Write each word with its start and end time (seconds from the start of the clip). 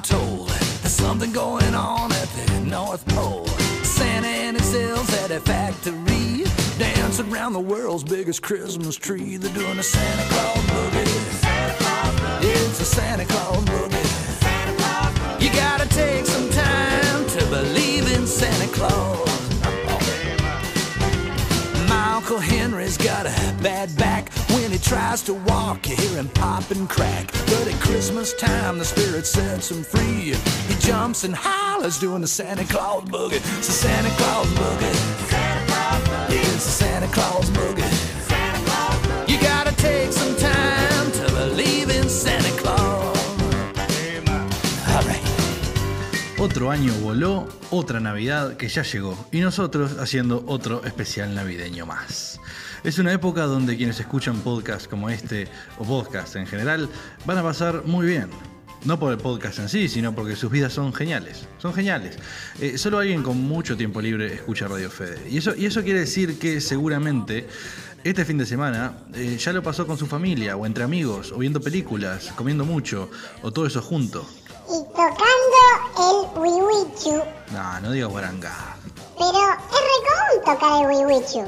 told 0.00 0.48
there's 0.48 0.92
something 0.92 1.32
going 1.32 1.74
on 1.74 2.10
at 2.12 2.28
the 2.28 2.60
North 2.60 3.06
Pole. 3.08 3.46
Santa 3.84 4.28
and 4.28 4.56
his 4.56 4.74
elves 4.74 5.12
at 5.22 5.30
a 5.30 5.40
factory, 5.40 6.44
dancing 6.78 7.30
around 7.32 7.52
the 7.52 7.60
world's 7.60 8.04
biggest 8.04 8.42
Christmas 8.42 8.96
tree. 8.96 9.36
They're 9.36 9.52
doing 9.52 9.78
a 9.78 9.82
Santa 9.82 10.22
Claus 10.32 10.64
boogie. 10.66 12.42
It's 12.42 12.80
a 12.80 12.84
Santa 12.84 13.26
Claus 13.26 13.64
boogie. 13.64 15.42
You 15.42 15.50
gotta 15.52 15.88
take 15.88 16.24
some 16.24 16.48
time 16.50 17.26
to 17.28 17.46
believe 17.46 18.10
in 18.12 18.26
Santa 18.26 18.72
Claus. 18.72 19.28
My 21.88 22.14
Uncle 22.14 22.38
Henry's 22.38 22.96
got 22.96 23.26
a 23.26 23.56
bad 23.62 23.94
back. 23.96 24.29
Tries 24.82 25.22
to 25.22 25.34
walk, 25.34 25.88
you 25.88 25.96
hear 25.96 26.16
him 26.16 26.28
pop 26.28 26.70
and 26.70 26.88
crack. 26.88 27.30
But 27.46 27.68
at 27.68 27.80
Christmas 27.80 28.34
time, 28.34 28.78
the 28.78 28.84
spirit 28.84 29.26
sets 29.26 29.70
him 29.70 29.84
free. 29.84 30.34
He 30.68 30.74
jumps 30.80 31.24
and 31.24 31.34
hollers 31.34 31.98
doing 31.98 32.22
the 32.22 32.26
Santa 32.28 32.64
Claus 32.64 33.04
boogie. 33.04 33.36
It's 33.58 33.66
the 33.66 33.72
Santa 33.72 34.10
Claus 34.16 34.46
boogie. 34.48 35.30
Yeah, 35.30 36.54
it's 36.54 36.64
the 36.64 36.84
Santa 36.84 37.06
Claus 37.08 37.50
boogie. 37.50 37.86
You 39.28 39.40
gotta 39.40 39.74
take 39.76 40.12
some 40.12 40.34
time 40.36 41.12
to 41.12 41.32
believe 41.34 41.90
in 41.90 42.08
Santa 42.08 42.50
Claus. 42.60 43.10
Otro 46.40 46.70
año 46.70 46.94
voló, 47.02 47.46
otra 47.70 48.00
Navidad 48.00 48.56
que 48.56 48.68
ya 48.68 48.82
llegó 48.82 49.14
y 49.30 49.40
nosotros 49.40 49.98
haciendo 49.98 50.42
otro 50.46 50.82
especial 50.84 51.34
navideño 51.34 51.84
más. 51.84 52.40
Es 52.84 52.98
una 52.98 53.12
época 53.12 53.42
donde 53.44 53.76
quienes 53.76 54.00
escuchan 54.00 54.36
podcasts 54.40 54.88
como 54.88 55.10
este 55.10 55.48
o 55.78 55.84
podcasts 55.84 56.36
en 56.36 56.46
general 56.46 56.88
van 57.26 57.38
a 57.38 57.42
pasar 57.42 57.84
muy 57.84 58.06
bien. 58.06 58.28
No 58.84 58.98
por 58.98 59.12
el 59.12 59.18
podcast 59.18 59.58
en 59.58 59.68
sí, 59.68 59.88
sino 59.88 60.14
porque 60.14 60.34
sus 60.36 60.50
vidas 60.50 60.72
son 60.72 60.94
geniales. 60.94 61.46
Son 61.58 61.74
geniales. 61.74 62.16
Eh, 62.60 62.78
solo 62.78 62.98
alguien 62.98 63.22
con 63.22 63.36
mucho 63.36 63.76
tiempo 63.76 64.00
libre 64.00 64.32
escucha 64.32 64.68
Radio 64.68 64.90
Fede. 64.90 65.28
Y 65.28 65.36
eso, 65.36 65.54
y 65.54 65.66
eso 65.66 65.82
quiere 65.82 66.00
decir 66.00 66.38
que 66.38 66.62
seguramente 66.62 67.46
este 68.04 68.24
fin 68.24 68.38
de 68.38 68.46
semana 68.46 68.94
eh, 69.12 69.36
ya 69.38 69.52
lo 69.52 69.62
pasó 69.62 69.86
con 69.86 69.98
su 69.98 70.06
familia, 70.06 70.56
o 70.56 70.64
entre 70.64 70.82
amigos, 70.84 71.30
o 71.32 71.36
viendo 71.36 71.60
películas, 71.60 72.32
comiendo 72.34 72.64
mucho, 72.64 73.10
o 73.42 73.52
todo 73.52 73.66
eso 73.66 73.82
junto. 73.82 74.26
y 74.70 74.80
tocando 74.92 75.18
el 75.98 76.40
wiwichu. 76.40 77.22
No, 77.52 77.80
no 77.82 77.92
digas 77.92 78.08
guaranga. 78.08 78.76
Pero 79.18 79.28
es 79.28 79.80
recomún 79.90 80.58
tocar 80.58 80.80
el 80.80 80.86
wiwichu. 80.96 81.44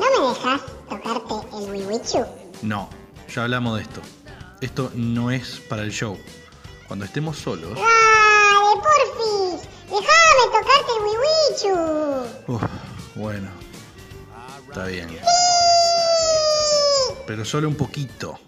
¿No 0.00 0.06
me 0.22 0.28
dejas 0.34 0.60
tocarte 0.88 1.34
el 1.58 1.70
wiwichu? 1.70 2.24
No, 2.62 2.88
ya 3.34 3.42
hablamos 3.44 3.76
de 3.76 3.82
esto. 3.82 4.00
Esto 4.60 4.90
no 4.94 5.30
es 5.30 5.60
para 5.68 5.82
el 5.82 5.90
show. 5.90 6.16
Cuando 6.88 7.04
estemos 7.04 7.36
solos. 7.38 7.74
¡Dale, 7.74 8.80
porfis! 8.82 9.68
¡Déjame 9.84 10.42
tocarte 10.46 10.92
el 10.96 11.02
wiwichu! 11.04 12.52
Uf, 12.52 12.62
bueno. 13.14 13.48
Está 14.68 14.86
bien. 14.86 15.08
Pero 17.26 17.44
solo 17.44 17.68
un 17.68 17.74
poquito. 17.74 18.38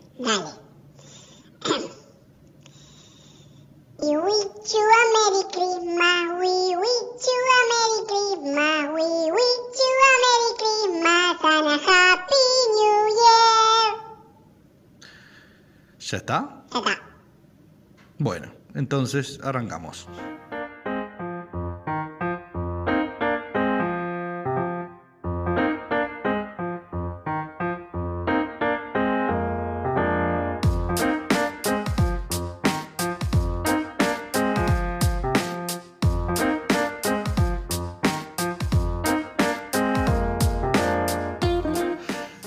Bueno, 18.23 18.53
entonces 18.77 19.41
arrancamos. 19.43 20.09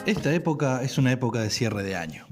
Esta 0.05 0.33
época 0.33 0.81
es 0.83 0.97
una 0.97 1.11
época 1.11 1.41
de 1.41 1.49
cierre 1.49 1.83
de 1.83 1.97
año. 1.97 2.27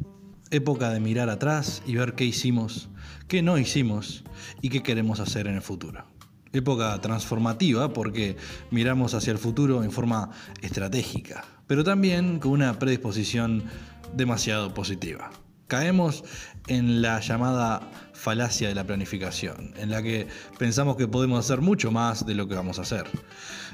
Época 0.50 0.92
de 0.92 1.02
mirar 1.02 1.28
atrás 1.30 1.84
y 1.86 1.96
ver 1.96 2.14
qué 2.14 2.24
hicimos, 2.24 2.90
qué 3.28 3.42
no 3.42 3.58
hicimos 3.58 4.24
y 4.62 4.70
qué 4.70 4.84
queremos 4.84 5.20
hacer 5.20 5.48
en 5.48 5.56
el 5.56 5.62
futuro. 5.62 6.06
Época 6.52 7.00
transformativa 7.02 7.94
porque 7.94 8.38
miramos 8.70 9.14
hacia 9.14 9.32
el 9.32 9.40
futuro 9.40 9.84
en 9.84 9.92
forma 9.92 10.30
estratégica, 10.62 11.44
pero 11.66 11.84
también 11.84 12.40
con 12.40 12.52
una 12.52 12.78
predisposición 12.78 13.64
demasiado 14.16 14.74
positiva. 14.74 15.32
Caemos 15.68 16.24
en 16.68 17.02
la 17.02 17.20
llamada 17.20 17.82
falacia 18.14 18.68
de 18.68 18.76
la 18.76 18.86
planificación, 18.86 19.74
en 19.78 19.90
la 19.90 20.04
que 20.04 20.28
pensamos 20.60 20.96
que 20.96 21.08
podemos 21.08 21.44
hacer 21.44 21.62
mucho 21.62 21.92
más 21.92 22.26
de 22.26 22.36
lo 22.36 22.48
que 22.48 22.56
vamos 22.56 22.78
a 22.78 22.84
hacer. 22.84 23.06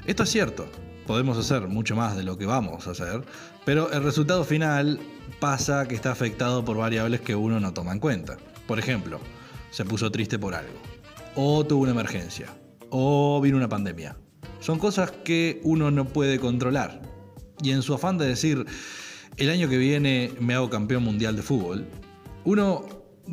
Esto 0.06 0.24
es 0.24 0.30
cierto, 0.30 0.70
podemos 1.06 1.38
hacer 1.38 1.68
mucho 1.68 1.96
más 1.96 2.16
de 2.16 2.24
lo 2.24 2.38
que 2.38 2.46
vamos 2.46 2.88
a 2.88 2.92
hacer, 2.92 3.24
pero 3.66 3.92
el 3.92 4.04
resultado 4.04 4.46
final 4.46 5.00
pasa 5.40 5.88
que 5.88 5.96
está 5.96 6.12
afectado 6.12 6.64
por 6.64 6.78
variables 6.78 7.22
que 7.22 7.36
uno 7.36 7.60
no 7.60 7.74
toma 7.74 7.92
en 7.92 8.00
cuenta. 8.00 8.38
Por 8.66 8.80
ejemplo, 8.80 9.20
se 9.72 9.86
puso 9.86 10.12
triste 10.12 10.40
por 10.40 10.54
algo, 10.54 10.80
o 11.36 11.66
tuvo 11.66 11.84
una 11.84 11.92
emergencia, 11.92 12.48
o 12.90 13.40
vino 13.42 13.58
una 13.58 13.70
pandemia. 13.70 14.18
Son 14.60 14.80
cosas 14.80 15.12
que 15.12 15.62
uno 15.64 15.92
no 15.92 16.06
puede 16.06 16.40
controlar. 16.40 17.02
Y 17.62 17.72
en 17.72 17.82
su 17.82 17.94
afán 17.94 18.18
de 18.18 18.28
decir, 18.28 18.66
el 19.38 19.50
año 19.50 19.70
que 19.70 19.78
viene 19.78 20.32
me 20.40 20.54
hago 20.54 20.70
campeón 20.70 21.04
mundial 21.04 21.36
de 21.36 21.42
fútbol, 21.42 21.86
uno 22.46 22.86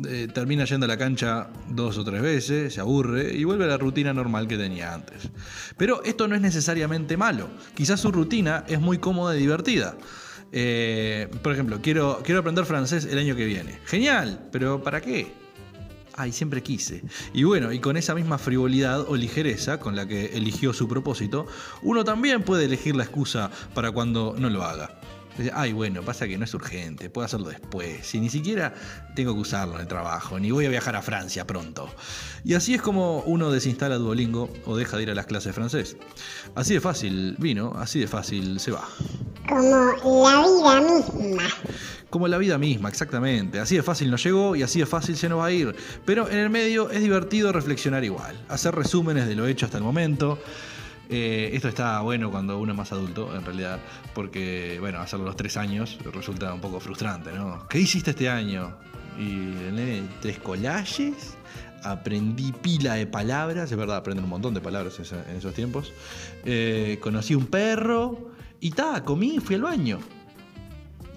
eh, 0.05 0.27
termina 0.31 0.65
yendo 0.65 0.85
a 0.85 0.87
la 0.87 0.97
cancha 0.97 1.49
dos 1.69 1.97
o 1.97 2.03
tres 2.03 2.21
veces, 2.21 2.73
se 2.73 2.79
aburre 2.79 3.33
y 3.33 3.43
vuelve 3.43 3.65
a 3.65 3.67
la 3.67 3.77
rutina 3.77 4.13
normal 4.13 4.47
que 4.47 4.57
tenía 4.57 4.93
antes. 4.93 5.29
Pero 5.75 6.03
esto 6.03 6.27
no 6.27 6.35
es 6.35 6.41
necesariamente 6.41 7.17
malo. 7.17 7.49
Quizás 7.73 7.99
su 7.99 8.11
rutina 8.11 8.63
es 8.67 8.79
muy 8.79 8.99
cómoda 8.99 9.35
y 9.35 9.39
divertida. 9.39 9.97
Eh, 10.51 11.29
por 11.41 11.51
ejemplo, 11.51 11.79
quiero, 11.81 12.21
quiero 12.23 12.41
aprender 12.41 12.65
francés 12.65 13.05
el 13.05 13.17
año 13.17 13.35
que 13.35 13.45
viene. 13.45 13.79
Genial, 13.85 14.47
pero 14.51 14.83
¿para 14.83 15.01
qué? 15.01 15.33
Ay, 16.17 16.31
siempre 16.31 16.63
quise. 16.63 17.03
Y 17.31 17.43
bueno, 17.43 17.71
y 17.71 17.79
con 17.79 17.95
esa 17.95 18.15
misma 18.15 18.39
frivolidad 18.39 19.01
o 19.01 19.15
ligereza 19.15 19.79
con 19.79 19.95
la 19.95 20.07
que 20.07 20.35
eligió 20.35 20.73
su 20.73 20.87
propósito, 20.87 21.45
uno 21.83 22.03
también 22.03 22.41
puede 22.41 22.65
elegir 22.65 22.95
la 22.95 23.03
excusa 23.03 23.51
para 23.75 23.91
cuando 23.91 24.35
no 24.37 24.49
lo 24.49 24.63
haga. 24.63 24.99
Ay, 25.53 25.71
bueno, 25.71 26.01
pasa 26.01 26.27
que 26.27 26.35
no 26.37 26.45
es 26.45 26.53
urgente, 26.55 27.11
puedo 27.11 27.25
hacerlo 27.25 27.49
después. 27.49 28.07
Si 28.07 28.19
ni 28.19 28.29
siquiera 28.29 28.73
tengo 29.15 29.35
que 29.35 29.41
usarlo 29.41 29.75
en 29.75 29.81
el 29.81 29.87
trabajo, 29.87 30.39
ni 30.39 30.49
voy 30.49 30.65
a 30.65 30.69
viajar 30.69 30.95
a 30.95 31.03
Francia 31.03 31.45
pronto. 31.45 31.87
Y 32.43 32.55
así 32.55 32.73
es 32.73 32.81
como 32.81 33.19
uno 33.19 33.51
desinstala 33.51 33.97
Duolingo 33.97 34.51
o 34.65 34.75
deja 34.75 34.97
de 34.97 35.03
ir 35.03 35.11
a 35.11 35.15
las 35.15 35.27
clases 35.27 35.47
de 35.47 35.53
francés. 35.53 35.97
Así 36.55 36.73
de 36.73 36.81
fácil 36.81 37.35
vino, 37.37 37.73
así 37.77 37.99
de 37.99 38.07
fácil 38.07 38.59
se 38.59 38.71
va. 38.71 38.87
Como 42.09 42.27
la 42.27 42.37
vida 42.37 42.57
misma, 42.57 42.89
exactamente. 42.89 43.59
Así 43.59 43.75
de 43.75 43.83
fácil 43.83 44.09
nos 44.09 44.23
llegó 44.23 44.55
y 44.55 44.63
así 44.63 44.79
de 44.79 44.85
fácil 44.85 45.17
se 45.17 45.27
nos 45.27 45.39
va 45.39 45.47
a 45.47 45.51
ir. 45.51 45.75
Pero 46.05 46.29
en 46.29 46.37
el 46.37 46.49
medio 46.49 46.89
es 46.89 47.01
divertido 47.01 47.51
reflexionar 47.51 48.03
igual, 48.03 48.39
hacer 48.47 48.73
resúmenes 48.73 49.27
de 49.27 49.35
lo 49.35 49.45
hecho 49.45 49.65
hasta 49.65 49.77
el 49.77 49.83
momento. 49.83 50.39
Eh, 51.09 51.51
esto 51.53 51.69
está 51.69 52.01
bueno 52.01 52.31
cuando 52.31 52.59
uno 52.59 52.73
es 52.73 52.77
más 52.77 52.91
adulto, 52.91 53.33
en 53.35 53.43
realidad, 53.43 53.79
porque, 54.13 54.77
bueno, 54.79 54.99
hacerlo 54.99 55.25
los 55.25 55.37
tres 55.37 55.55
años 55.55 55.97
resulta 56.13 56.53
un 56.53 56.59
poco 56.59 56.79
frustrante, 56.79 57.31
¿no? 57.31 57.67
¿Qué 57.69 57.79
hiciste 57.79 58.11
este 58.11 58.29
año? 58.29 58.75
Y 59.17 59.53
tres 60.21 60.37
collages, 60.37 61.35
aprendí 61.83 62.51
pila 62.51 62.95
de 62.95 63.07
palabras, 63.07 63.71
es 63.71 63.77
verdad, 63.77 63.97
aprenden 63.97 64.25
un 64.25 64.29
montón 64.29 64.53
de 64.53 64.61
palabras 64.61 64.99
en 64.99 65.35
esos 65.35 65.53
tiempos. 65.53 65.93
Eh, 66.45 66.99
conocí 67.01 67.35
un 67.35 67.47
perro 67.47 68.31
y 68.59 68.71
ta, 68.71 69.03
comí, 69.03 69.39
fui 69.39 69.55
al 69.55 69.63
baño. 69.63 69.99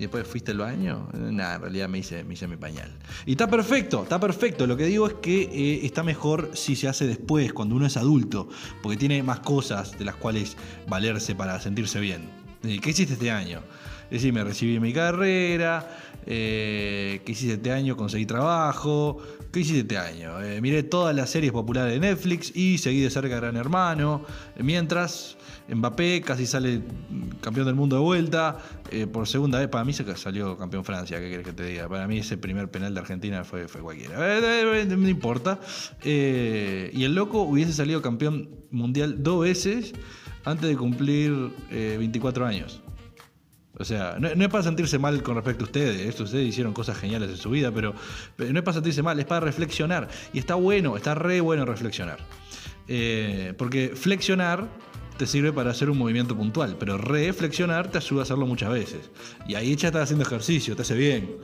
Y 0.00 0.04
después 0.04 0.26
fuiste 0.26 0.52
al 0.52 0.56
baño. 0.56 1.10
Nada, 1.12 1.56
en 1.56 1.60
realidad 1.60 1.86
me 1.90 1.98
hice, 1.98 2.24
hice 2.30 2.48
mi 2.48 2.56
pañal. 2.56 2.90
Y 3.26 3.32
está 3.32 3.50
perfecto, 3.50 4.02
está 4.02 4.18
perfecto. 4.18 4.66
Lo 4.66 4.74
que 4.74 4.86
digo 4.86 5.06
es 5.06 5.12
que 5.20 5.42
eh, 5.42 5.80
está 5.84 6.02
mejor 6.02 6.52
si 6.54 6.74
se 6.74 6.88
hace 6.88 7.06
después, 7.06 7.52
cuando 7.52 7.76
uno 7.76 7.84
es 7.84 7.98
adulto, 7.98 8.48
porque 8.82 8.96
tiene 8.96 9.22
más 9.22 9.40
cosas 9.40 9.98
de 9.98 10.06
las 10.06 10.14
cuales 10.14 10.56
valerse 10.88 11.34
para 11.34 11.60
sentirse 11.60 12.00
bien. 12.00 12.30
Eh, 12.64 12.78
¿Qué 12.80 12.90
hiciste 12.90 13.12
este 13.12 13.30
año? 13.30 13.60
Es 14.04 14.22
decir, 14.22 14.32
me 14.32 14.42
recibí 14.42 14.80
mi 14.80 14.94
carrera, 14.94 15.98
eh, 16.24 17.20
¿qué 17.26 17.32
hiciste 17.32 17.56
este 17.56 17.70
año? 17.70 17.94
Conseguí 17.94 18.24
trabajo, 18.24 19.18
¿qué 19.52 19.60
hiciste 19.60 19.80
este 19.80 19.98
año? 19.98 20.32
Miré 20.62 20.82
todas 20.82 21.14
las 21.14 21.28
series 21.28 21.52
populares 21.52 21.92
de 21.92 22.00
Netflix 22.00 22.56
y 22.56 22.78
seguí 22.78 23.02
de 23.02 23.10
cerca 23.10 23.36
Gran 23.36 23.56
Hermano, 23.58 24.24
mientras 24.58 25.36
Mbappé 25.74 26.20
casi 26.22 26.46
sale 26.46 26.82
campeón 27.40 27.66
del 27.66 27.74
mundo 27.74 27.96
de 27.96 28.02
vuelta, 28.02 28.58
eh, 28.90 29.06
por 29.06 29.26
segunda 29.28 29.58
vez, 29.58 29.68
para 29.68 29.84
mí 29.84 29.92
se 29.92 30.16
salió 30.16 30.56
campeón 30.56 30.84
Francia, 30.84 31.18
¿qué 31.20 31.28
quieres 31.28 31.46
que 31.46 31.52
te 31.52 31.64
diga? 31.64 31.88
Para 31.88 32.06
mí 32.06 32.18
ese 32.18 32.36
primer 32.36 32.70
penal 32.70 32.92
de 32.94 33.00
Argentina 33.00 33.44
fue, 33.44 33.68
fue 33.68 33.80
cualquiera, 33.80 34.14
Eh, 34.18 34.80
eh, 34.80 34.84
no 34.86 35.08
importa. 35.08 35.60
Y 36.02 37.04
el 37.04 37.14
loco 37.14 37.42
hubiese 37.42 37.72
salido 37.72 38.02
campeón 38.02 38.50
mundial 38.70 39.22
dos 39.22 39.42
veces 39.42 39.92
antes 40.44 40.68
de 40.68 40.76
cumplir 40.76 41.50
eh, 41.70 41.96
24 41.98 42.46
años. 42.46 42.82
O 43.78 43.84
sea, 43.84 44.16
no, 44.18 44.28
es 44.28 44.48
para 44.48 44.62
sentirse 44.62 44.98
mal 44.98 45.22
con 45.22 45.36
respecto 45.36 45.64
a 45.64 45.66
ustedes, 45.66 46.20
ustedes 46.20 46.46
hicieron 46.46 46.74
cosas 46.74 46.98
geniales 46.98 47.30
en 47.30 47.36
su 47.38 47.48
vida, 47.48 47.72
pero, 47.72 47.94
no 48.36 48.58
es 48.58 48.62
para 48.62 48.74
sentirse 48.74 49.02
mal, 49.02 49.18
es 49.18 49.24
para 49.24 49.40
reflexionar. 49.40 50.08
Y 50.34 50.38
está 50.38 50.54
bueno, 50.54 50.96
está 50.96 51.14
re 51.14 51.40
bueno 51.40 51.64
reflexionar. 51.64 52.18
Porque 53.56 53.92
flexionar 53.94 54.68
te 55.20 55.26
sirve 55.26 55.52
para 55.52 55.72
hacer 55.72 55.90
un 55.90 55.98
movimiento 55.98 56.34
puntual, 56.34 56.76
pero 56.80 56.96
reflexionar 56.96 57.90
te 57.90 57.98
ayuda 57.98 58.20
a 58.20 58.22
hacerlo 58.22 58.46
muchas 58.46 58.70
veces. 58.70 59.10
Y 59.46 59.54
ahí 59.54 59.76
ya 59.76 59.88
estás 59.88 60.04
haciendo 60.04 60.24
ejercicio, 60.24 60.74
te 60.74 60.80
hace 60.80 60.94
bien. 60.94 61.36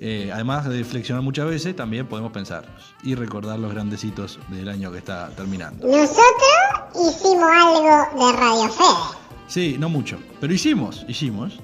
Eh, 0.00 0.30
además 0.32 0.68
de 0.68 0.84
flexionar 0.84 1.24
muchas 1.24 1.46
veces, 1.46 1.74
también 1.74 2.06
podemos 2.06 2.30
pensar 2.30 2.76
y 3.02 3.16
recordar 3.16 3.58
los 3.58 3.72
grandecitos 3.72 4.38
del 4.46 4.68
año 4.68 4.92
que 4.92 4.98
está 4.98 5.28
terminando. 5.30 5.88
Nosotros 5.88 7.16
hicimos 7.16 7.50
algo 7.50 8.26
de 8.26 8.32
Radio 8.32 8.68
Fede. 8.68 9.18
Sí, 9.48 9.76
no 9.76 9.88
mucho, 9.88 10.20
pero 10.40 10.54
hicimos, 10.54 11.04
hicimos. 11.08 11.58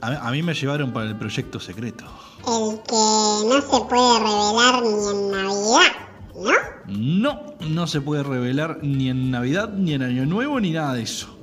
A, 0.00 0.28
a 0.28 0.30
mí 0.30 0.42
me 0.42 0.54
llevaron 0.54 0.94
para 0.94 1.10
el 1.10 1.16
proyecto 1.18 1.60
secreto. 1.60 2.06
El 2.38 2.80
que 2.84 2.94
no 2.94 3.60
se 3.60 3.84
puede 3.84 4.18
revelar 4.18 4.82
ni 4.82 5.10
en 5.10 5.30
Navidad, 5.30 5.92
¿no? 6.36 6.71
No, 6.86 7.54
no 7.60 7.86
se 7.86 8.00
puede 8.00 8.22
revelar 8.22 8.78
ni 8.82 9.08
en 9.08 9.30
Navidad, 9.30 9.72
ni 9.72 9.94
en 9.94 10.02
Año 10.02 10.26
Nuevo, 10.26 10.60
ni 10.60 10.70
nada 10.72 10.94
de 10.94 11.02
eso. 11.02 11.38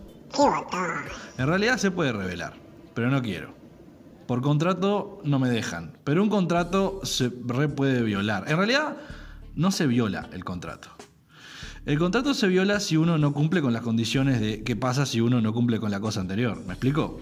En 1.38 1.48
realidad 1.48 1.78
se 1.78 1.92
puede 1.92 2.12
revelar, 2.12 2.54
pero 2.94 3.10
no 3.10 3.22
quiero. 3.22 3.54
Por 4.28 4.42
contrato 4.42 5.22
no 5.24 5.40
me 5.40 5.50
dejan, 5.50 5.98
pero 6.04 6.22
un 6.22 6.30
contrato 6.30 7.02
se 7.04 7.32
re 7.46 7.68
puede 7.68 8.04
violar. 8.04 8.50
En 8.50 8.58
realidad 8.58 8.98
no 9.56 9.72
se 9.72 9.88
viola 9.88 10.30
el 10.34 10.44
contrato. 10.44 10.90
El 11.86 11.98
contrato 11.98 12.34
se 12.34 12.48
viola 12.48 12.80
si 12.80 12.98
uno 12.98 13.18
no 13.18 13.34
cumple 13.34 13.62
con 13.62 13.74
las 13.74 13.82
condiciones 13.82 14.40
de 14.40 14.64
qué 14.64 14.76
pasa 14.76 15.06
si 15.06 15.22
uno 15.22 15.42
no 15.42 15.54
cumple 15.54 15.80
con 15.80 15.90
la 15.90 16.00
cosa 16.00 16.22
anterior. 16.22 16.62
¿Me 16.68 16.74
explico? 16.74 17.20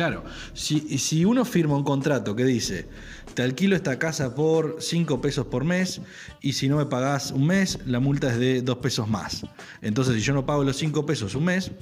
Claro, 0.00 0.24
si, 0.54 1.26
uno 1.26 1.44
firma 1.44 1.76
un 1.76 1.84
contrato 1.84 2.34
que 2.34 2.46
dice, 2.46 2.86
te 3.34 3.42
alquilo 3.42 3.76
esta 3.76 3.98
casa 3.98 4.34
por 4.34 4.76
5 4.80 5.20
pesos 5.20 5.44
por 5.44 5.64
mes 5.64 6.00
y 6.40 6.54
si 6.54 6.70
no 6.70 6.78
me 6.78 6.86
pagás 6.86 7.32
un 7.32 7.46
mes, 7.46 7.80
la 7.84 8.00
multa 8.00 8.32
es 8.32 8.38
de 8.38 8.62
2 8.62 8.78
pesos 8.78 9.10
más. 9.10 9.44
Entonces, 9.82 10.14
si 10.14 10.22
yo 10.22 10.32
no 10.32 10.46
pago 10.46 10.64
los 10.64 10.78
5 10.78 11.04
pesos 11.04 11.34
un 11.34 11.44
mes, 11.44 11.72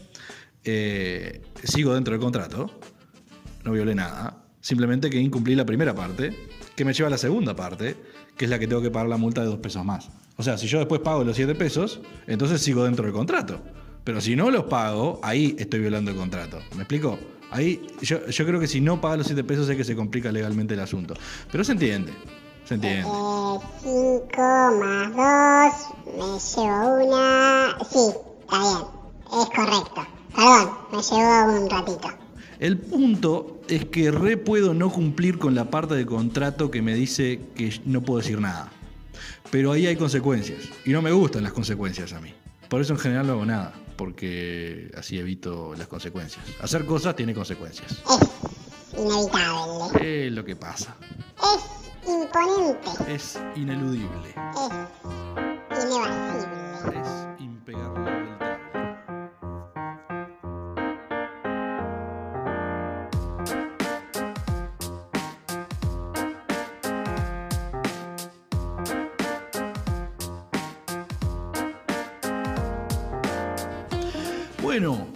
eh, 0.65 1.43
sigo 1.63 1.95
dentro 1.95 2.11
del 2.11 2.21
contrato, 2.21 2.81
no 3.63 3.71
violé 3.71 3.95
nada, 3.95 4.43
simplemente 4.61 5.11
que 5.11 5.21
incumplí 5.21 5.55
la 5.55 5.65
primera 5.65 5.95
parte, 5.95 6.35
que 6.75 6.85
me 6.85 6.95
lleva 6.95 7.07
a 7.07 7.11
la 7.11 7.19
segunda 7.19 7.55
parte, 7.55 7.95
que 8.37 8.47
es 8.47 8.51
la 8.51 8.59
que 8.59 8.67
tengo 8.67 8.83
que 8.83 8.91
pagar 8.91 9.09
la 9.09 9.17
multa 9.17 9.43
de 9.43 9.47
2 9.47 9.61
pesos 9.61 9.85
más. 9.85 10.09
O 10.37 10.43
sea, 10.43 10.59
si 10.59 10.67
yo 10.67 10.81
después 10.81 11.03
pago 11.03 11.23
los 11.23 11.37
7 11.37 11.55
pesos, 11.55 12.01
entonces 12.27 12.61
sigo 12.63 12.83
dentro 12.83 13.05
del 13.05 13.15
contrato. 13.15 13.63
Pero 14.09 14.23
si 14.23 14.35
no 14.35 14.51
los 14.51 14.65
pago, 14.65 15.21
ahí 15.23 15.55
estoy 15.59 15.81
violando 15.81 16.11
el 16.11 16.17
contrato. 16.17 16.61
¿Me 16.75 16.85
explico? 16.85 17.19
Ahí 17.51 17.89
yo, 18.01 18.27
yo 18.27 18.47
creo 18.47 18.59
que 18.59 18.67
si 18.67 18.81
no 18.81 19.03
paga 19.03 19.19
los 19.19 19.27
7 19.27 19.45
pesos 19.45 19.69
es 19.69 19.77
que 19.77 19.85
se 19.85 19.95
complica 19.95 20.33
legalmente 20.33 20.73
el 20.73 20.81
asunto. 20.81 21.13
Pero 21.53 21.63
se 21.63 21.73
entiende. 21.73 22.15
Se 22.65 22.77
entiende. 22.77 23.07
Eh, 23.07 23.59
5 23.83 24.31
más 24.81 25.77
2, 26.07 26.17
me 26.17 26.63
llevo 26.63 27.05
una... 27.05 27.77
Sí, 27.87 27.99
está 28.41 28.59
bien, 28.63 29.43
es 29.43 29.51
correcto. 29.51 30.07
Perdón, 30.35 30.71
me 30.91 31.03
llevó 31.03 31.65
un 31.65 31.69
ratito. 31.71 32.09
El 32.61 32.79
punto 32.79 33.61
es 33.69 33.85
que 33.85 34.11
re 34.11 34.39
puedo 34.39 34.73
no 34.73 34.91
cumplir 34.91 35.39
con 35.39 35.55
la 35.55 35.67
parte 35.67 35.97
del 35.97 36.07
contrato 36.07 36.71
que 36.71 36.81
me 36.81 36.95
dice 36.95 37.43
que 37.55 37.79
no 37.85 38.01
puedo 38.01 38.21
decir 38.21 38.41
nada. 38.41 38.73
Pero 39.51 39.71
ahí 39.71 39.87
hay 39.87 39.97
consecuencias. 39.97 40.61
Y 40.87 40.93
no 40.93 41.03
me 41.03 41.13
gustan 41.13 41.43
las 41.43 41.53
consecuencias 41.53 42.15
a 42.15 42.23
mí. 42.23 42.33
Por 42.71 42.81
eso 42.81 42.95
en 42.95 42.99
general 43.01 43.27
no 43.27 43.35
hago 43.35 43.45
nada. 43.45 43.75
Porque 43.99 44.91
así 44.97 45.19
evito 45.19 45.75
las 45.77 45.89
consecuencias. 45.89 46.43
Hacer 46.63 46.87
cosas 46.87 47.17
tiene 47.17 47.35
consecuencias. 47.35 47.91
Es 47.93 48.99
inevitable. 48.99 50.27
Es 50.27 50.33
lo 50.33 50.45
que 50.45 50.55
pasa. 50.55 50.97
Es 51.37 52.09
imponente. 52.09 53.13
Es 53.13 53.39
ineludible. 53.57 54.35
Es 55.71 55.85
inevasible. 55.85 57.01
Es 57.01 57.28
Bueno, 74.69 75.07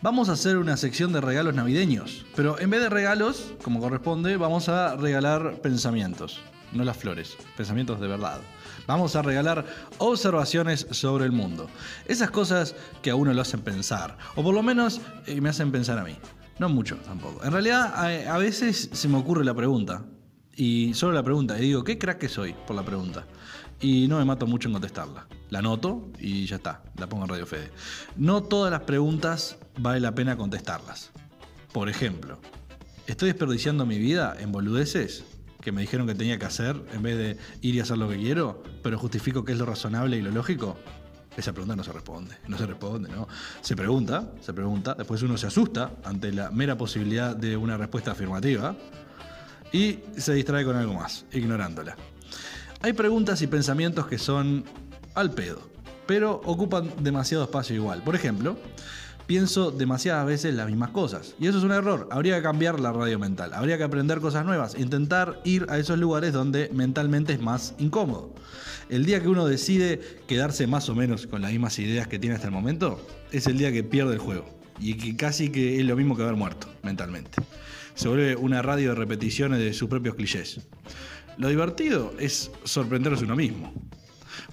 vamos 0.00 0.30
a 0.30 0.32
hacer 0.32 0.56
una 0.56 0.78
sección 0.78 1.12
de 1.12 1.20
regalos 1.20 1.54
navideños, 1.54 2.24
pero 2.34 2.58
en 2.58 2.70
vez 2.70 2.80
de 2.80 2.88
regalos, 2.88 3.52
como 3.62 3.78
corresponde, 3.78 4.38
vamos 4.38 4.70
a 4.70 4.96
regalar 4.96 5.60
pensamientos, 5.60 6.40
no 6.72 6.84
las 6.84 6.96
flores, 6.96 7.36
pensamientos 7.54 8.00
de 8.00 8.08
verdad. 8.08 8.40
Vamos 8.86 9.14
a 9.14 9.20
regalar 9.20 9.66
observaciones 9.98 10.86
sobre 10.90 11.26
el 11.26 11.32
mundo, 11.32 11.68
esas 12.06 12.30
cosas 12.30 12.76
que 13.02 13.10
a 13.10 13.14
uno 13.14 13.34
lo 13.34 13.42
hacen 13.42 13.60
pensar, 13.60 14.16
o 14.36 14.42
por 14.42 14.54
lo 14.54 14.62
menos 14.62 15.02
eh, 15.26 15.38
me 15.38 15.50
hacen 15.50 15.70
pensar 15.70 15.98
a 15.98 16.04
mí. 16.04 16.16
No 16.58 16.70
mucho 16.70 16.96
tampoco. 17.04 17.44
En 17.44 17.52
realidad, 17.52 17.92
a, 18.26 18.38
veces 18.38 18.88
se 18.90 19.08
me 19.08 19.18
ocurre 19.18 19.44
la 19.44 19.52
pregunta, 19.52 20.02
y 20.56 20.94
solo 20.94 21.12
la 21.12 21.22
pregunta, 21.22 21.58
y 21.58 21.60
digo, 21.60 21.84
¿qué 21.84 21.98
crack 21.98 22.16
que 22.16 22.30
soy 22.30 22.54
por 22.66 22.74
la 22.74 22.82
pregunta? 22.82 23.26
Y 23.82 24.08
no 24.08 24.16
me 24.16 24.24
mato 24.24 24.46
mucho 24.46 24.68
en 24.68 24.72
contestarla. 24.72 25.26
La 25.54 25.60
anoto 25.60 26.10
y 26.18 26.46
ya 26.46 26.56
está, 26.56 26.82
la 26.98 27.08
pongo 27.08 27.22
en 27.22 27.28
Radio 27.28 27.46
Fede. 27.46 27.70
No 28.16 28.42
todas 28.42 28.72
las 28.72 28.80
preguntas 28.80 29.56
vale 29.78 30.00
la 30.00 30.12
pena 30.12 30.36
contestarlas. 30.36 31.12
Por 31.72 31.88
ejemplo, 31.88 32.40
¿estoy 33.06 33.28
desperdiciando 33.28 33.86
mi 33.86 34.00
vida 34.00 34.34
en 34.40 34.50
boludeces 34.50 35.22
que 35.60 35.70
me 35.70 35.82
dijeron 35.82 36.08
que 36.08 36.16
tenía 36.16 36.40
que 36.40 36.44
hacer 36.44 36.74
en 36.92 37.04
vez 37.04 37.16
de 37.16 37.38
ir 37.60 37.76
y 37.76 37.78
hacer 37.78 37.98
lo 37.98 38.08
que 38.08 38.16
quiero, 38.16 38.64
pero 38.82 38.98
justifico 38.98 39.44
que 39.44 39.52
es 39.52 39.58
lo 39.58 39.64
razonable 39.64 40.16
y 40.16 40.22
lo 40.22 40.32
lógico? 40.32 40.76
Esa 41.36 41.52
pregunta 41.52 41.76
no 41.76 41.84
se 41.84 41.92
responde, 41.92 42.34
no 42.48 42.58
se 42.58 42.66
responde, 42.66 43.08
¿no? 43.10 43.28
Se 43.60 43.76
pregunta, 43.76 44.32
se 44.40 44.52
pregunta, 44.52 44.96
después 44.98 45.22
uno 45.22 45.36
se 45.36 45.46
asusta 45.46 45.92
ante 46.02 46.32
la 46.32 46.50
mera 46.50 46.76
posibilidad 46.76 47.36
de 47.36 47.56
una 47.56 47.76
respuesta 47.76 48.10
afirmativa 48.10 48.74
y 49.70 50.00
se 50.16 50.34
distrae 50.34 50.64
con 50.64 50.74
algo 50.74 50.94
más, 50.94 51.26
ignorándola. 51.30 51.94
Hay 52.84 52.92
preguntas 52.92 53.40
y 53.40 53.46
pensamientos 53.46 54.06
que 54.08 54.18
son 54.18 54.62
al 55.14 55.32
pedo, 55.32 55.60
pero 56.06 56.40
ocupan 56.44 56.90
demasiado 57.00 57.44
espacio 57.44 57.76
igual. 57.76 58.02
Por 58.02 58.14
ejemplo, 58.14 58.56
pienso 59.26 59.70
demasiadas 59.70 60.26
veces 60.26 60.54
las 60.54 60.66
mismas 60.66 60.90
cosas. 60.90 61.34
Y 61.38 61.46
eso 61.46 61.58
es 61.58 61.64
un 61.64 61.72
error. 61.72 62.08
Habría 62.10 62.36
que 62.36 62.42
cambiar 62.42 62.80
la 62.80 62.92
radio 62.92 63.18
mental. 63.18 63.52
Habría 63.54 63.78
que 63.78 63.84
aprender 63.84 64.20
cosas 64.20 64.44
nuevas. 64.44 64.76
Intentar 64.78 65.40
ir 65.44 65.66
a 65.68 65.78
esos 65.78 65.98
lugares 65.98 66.32
donde 66.32 66.70
mentalmente 66.72 67.32
es 67.32 67.40
más 67.40 67.74
incómodo. 67.78 68.34
El 68.90 69.06
día 69.06 69.20
que 69.20 69.28
uno 69.28 69.46
decide 69.46 70.00
quedarse 70.26 70.66
más 70.66 70.88
o 70.88 70.94
menos 70.94 71.26
con 71.26 71.40
las 71.40 71.50
mismas 71.52 71.78
ideas 71.78 72.06
que 72.06 72.18
tiene 72.18 72.36
hasta 72.36 72.48
el 72.48 72.52
momento, 72.52 73.00
es 73.32 73.46
el 73.46 73.56
día 73.56 73.72
que 73.72 73.82
pierde 73.82 74.14
el 74.14 74.18
juego. 74.18 74.46
Y 74.78 74.94
que 74.94 75.16
casi 75.16 75.50
que 75.50 75.78
es 75.78 75.86
lo 75.86 75.96
mismo 75.96 76.16
que 76.16 76.22
haber 76.22 76.36
muerto 76.36 76.68
mentalmente. 76.82 77.30
Se 77.94 78.08
vuelve 78.08 78.36
una 78.36 78.60
radio 78.60 78.90
de 78.90 78.96
repeticiones 78.96 79.60
de 79.60 79.72
sus 79.72 79.88
propios 79.88 80.16
clichés. 80.16 80.60
Lo 81.38 81.48
divertido 81.48 82.12
es 82.18 82.50
sorprenderse 82.64 83.24
uno 83.24 83.36
mismo. 83.36 83.72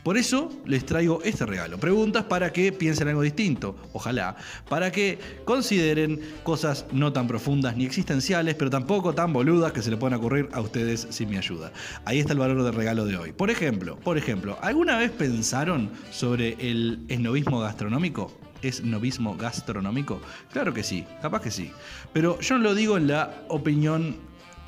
Por 0.03 0.17
eso 0.17 0.49
les 0.65 0.85
traigo 0.85 1.21
este 1.23 1.45
regalo. 1.45 1.77
Preguntas 1.77 2.25
para 2.25 2.51
que 2.51 2.71
piensen 2.71 3.07
algo 3.07 3.21
distinto, 3.21 3.75
ojalá. 3.93 4.35
Para 4.69 4.91
que 4.91 5.19
consideren 5.45 6.19
cosas 6.43 6.85
no 6.91 7.13
tan 7.13 7.27
profundas 7.27 7.75
ni 7.75 7.85
existenciales, 7.85 8.55
pero 8.55 8.69
tampoco 8.69 9.13
tan 9.13 9.33
boludas 9.33 9.71
que 9.71 9.81
se 9.81 9.89
le 9.89 9.97
puedan 9.97 10.17
ocurrir 10.19 10.49
a 10.53 10.61
ustedes 10.61 11.07
sin 11.09 11.29
mi 11.29 11.37
ayuda. 11.37 11.71
Ahí 12.05 12.19
está 12.19 12.33
el 12.33 12.39
valor 12.39 12.63
del 12.63 12.73
regalo 12.73 13.05
de 13.05 13.17
hoy. 13.17 13.31
Por 13.31 13.49
ejemplo, 13.49 13.97
por 13.97 14.17
ejemplo, 14.17 14.57
¿alguna 14.61 14.97
vez 14.97 15.11
pensaron 15.11 15.91
sobre 16.11 16.55
el 16.59 17.05
esnovismo 17.07 17.59
gastronómico? 17.59 18.31
¿Es 18.61 18.83
novismo 18.83 19.35
gastronómico? 19.35 20.21
Claro 20.51 20.73
que 20.73 20.83
sí, 20.83 21.05
capaz 21.21 21.41
que 21.41 21.51
sí. 21.51 21.71
Pero 22.13 22.39
yo 22.39 22.57
no 22.57 22.63
lo 22.63 22.75
digo 22.75 22.97
en 22.97 23.07
la 23.07 23.43
opinión 23.47 24.17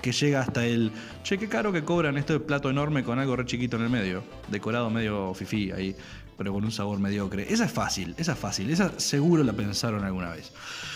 que 0.04 0.12
llega 0.12 0.42
hasta 0.42 0.66
el, 0.66 0.92
che, 1.24 1.38
qué 1.38 1.48
caro 1.48 1.72
que 1.72 1.84
cobran 1.84 2.18
este 2.18 2.38
plato 2.42 2.70
enorme 2.70 3.06
con 3.06 3.20
algo 3.20 3.38
re 3.38 3.46
chiquito 3.46 3.78
en 3.78 3.84
el 3.84 3.90
medio, 3.90 4.22
decorado 4.50 4.90
medio 4.90 5.34
fifí 5.34 5.72
ahí, 5.72 5.96
pero 6.38 6.52
con 6.52 6.66
un 6.66 6.72
sabor 6.72 7.00
mediocre. 7.00 7.52
Esa 7.52 7.66
es 7.66 7.72
fácil, 7.72 8.14
esa 8.18 8.34
es 8.34 8.38
fácil, 8.38 8.70
esa 8.70 9.00
seguro 9.00 9.44
la 9.44 9.54
pensaron 9.54 10.04
alguna 10.04 10.30
vez. 10.30 10.52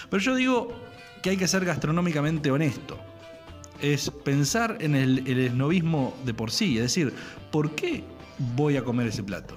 Pero 0.10 0.22
yo 0.22 0.36
digo 0.36 0.76
que 1.24 1.30
hay 1.30 1.38
que 1.38 1.48
ser 1.48 1.64
gastronómicamente 1.64 2.52
honesto. 2.52 3.00
Es 3.82 4.10
pensar 4.10 4.78
en 4.82 4.94
el, 4.94 5.26
el 5.26 5.40
esnovismo 5.40 6.14
de 6.26 6.34
por 6.34 6.52
sí, 6.52 6.76
es 6.76 6.84
decir, 6.84 7.14
¿por 7.50 7.76
qué 7.76 8.04
voy 8.58 8.76
a 8.76 8.84
comer 8.84 9.08
ese 9.08 9.24
plato? 9.24 9.56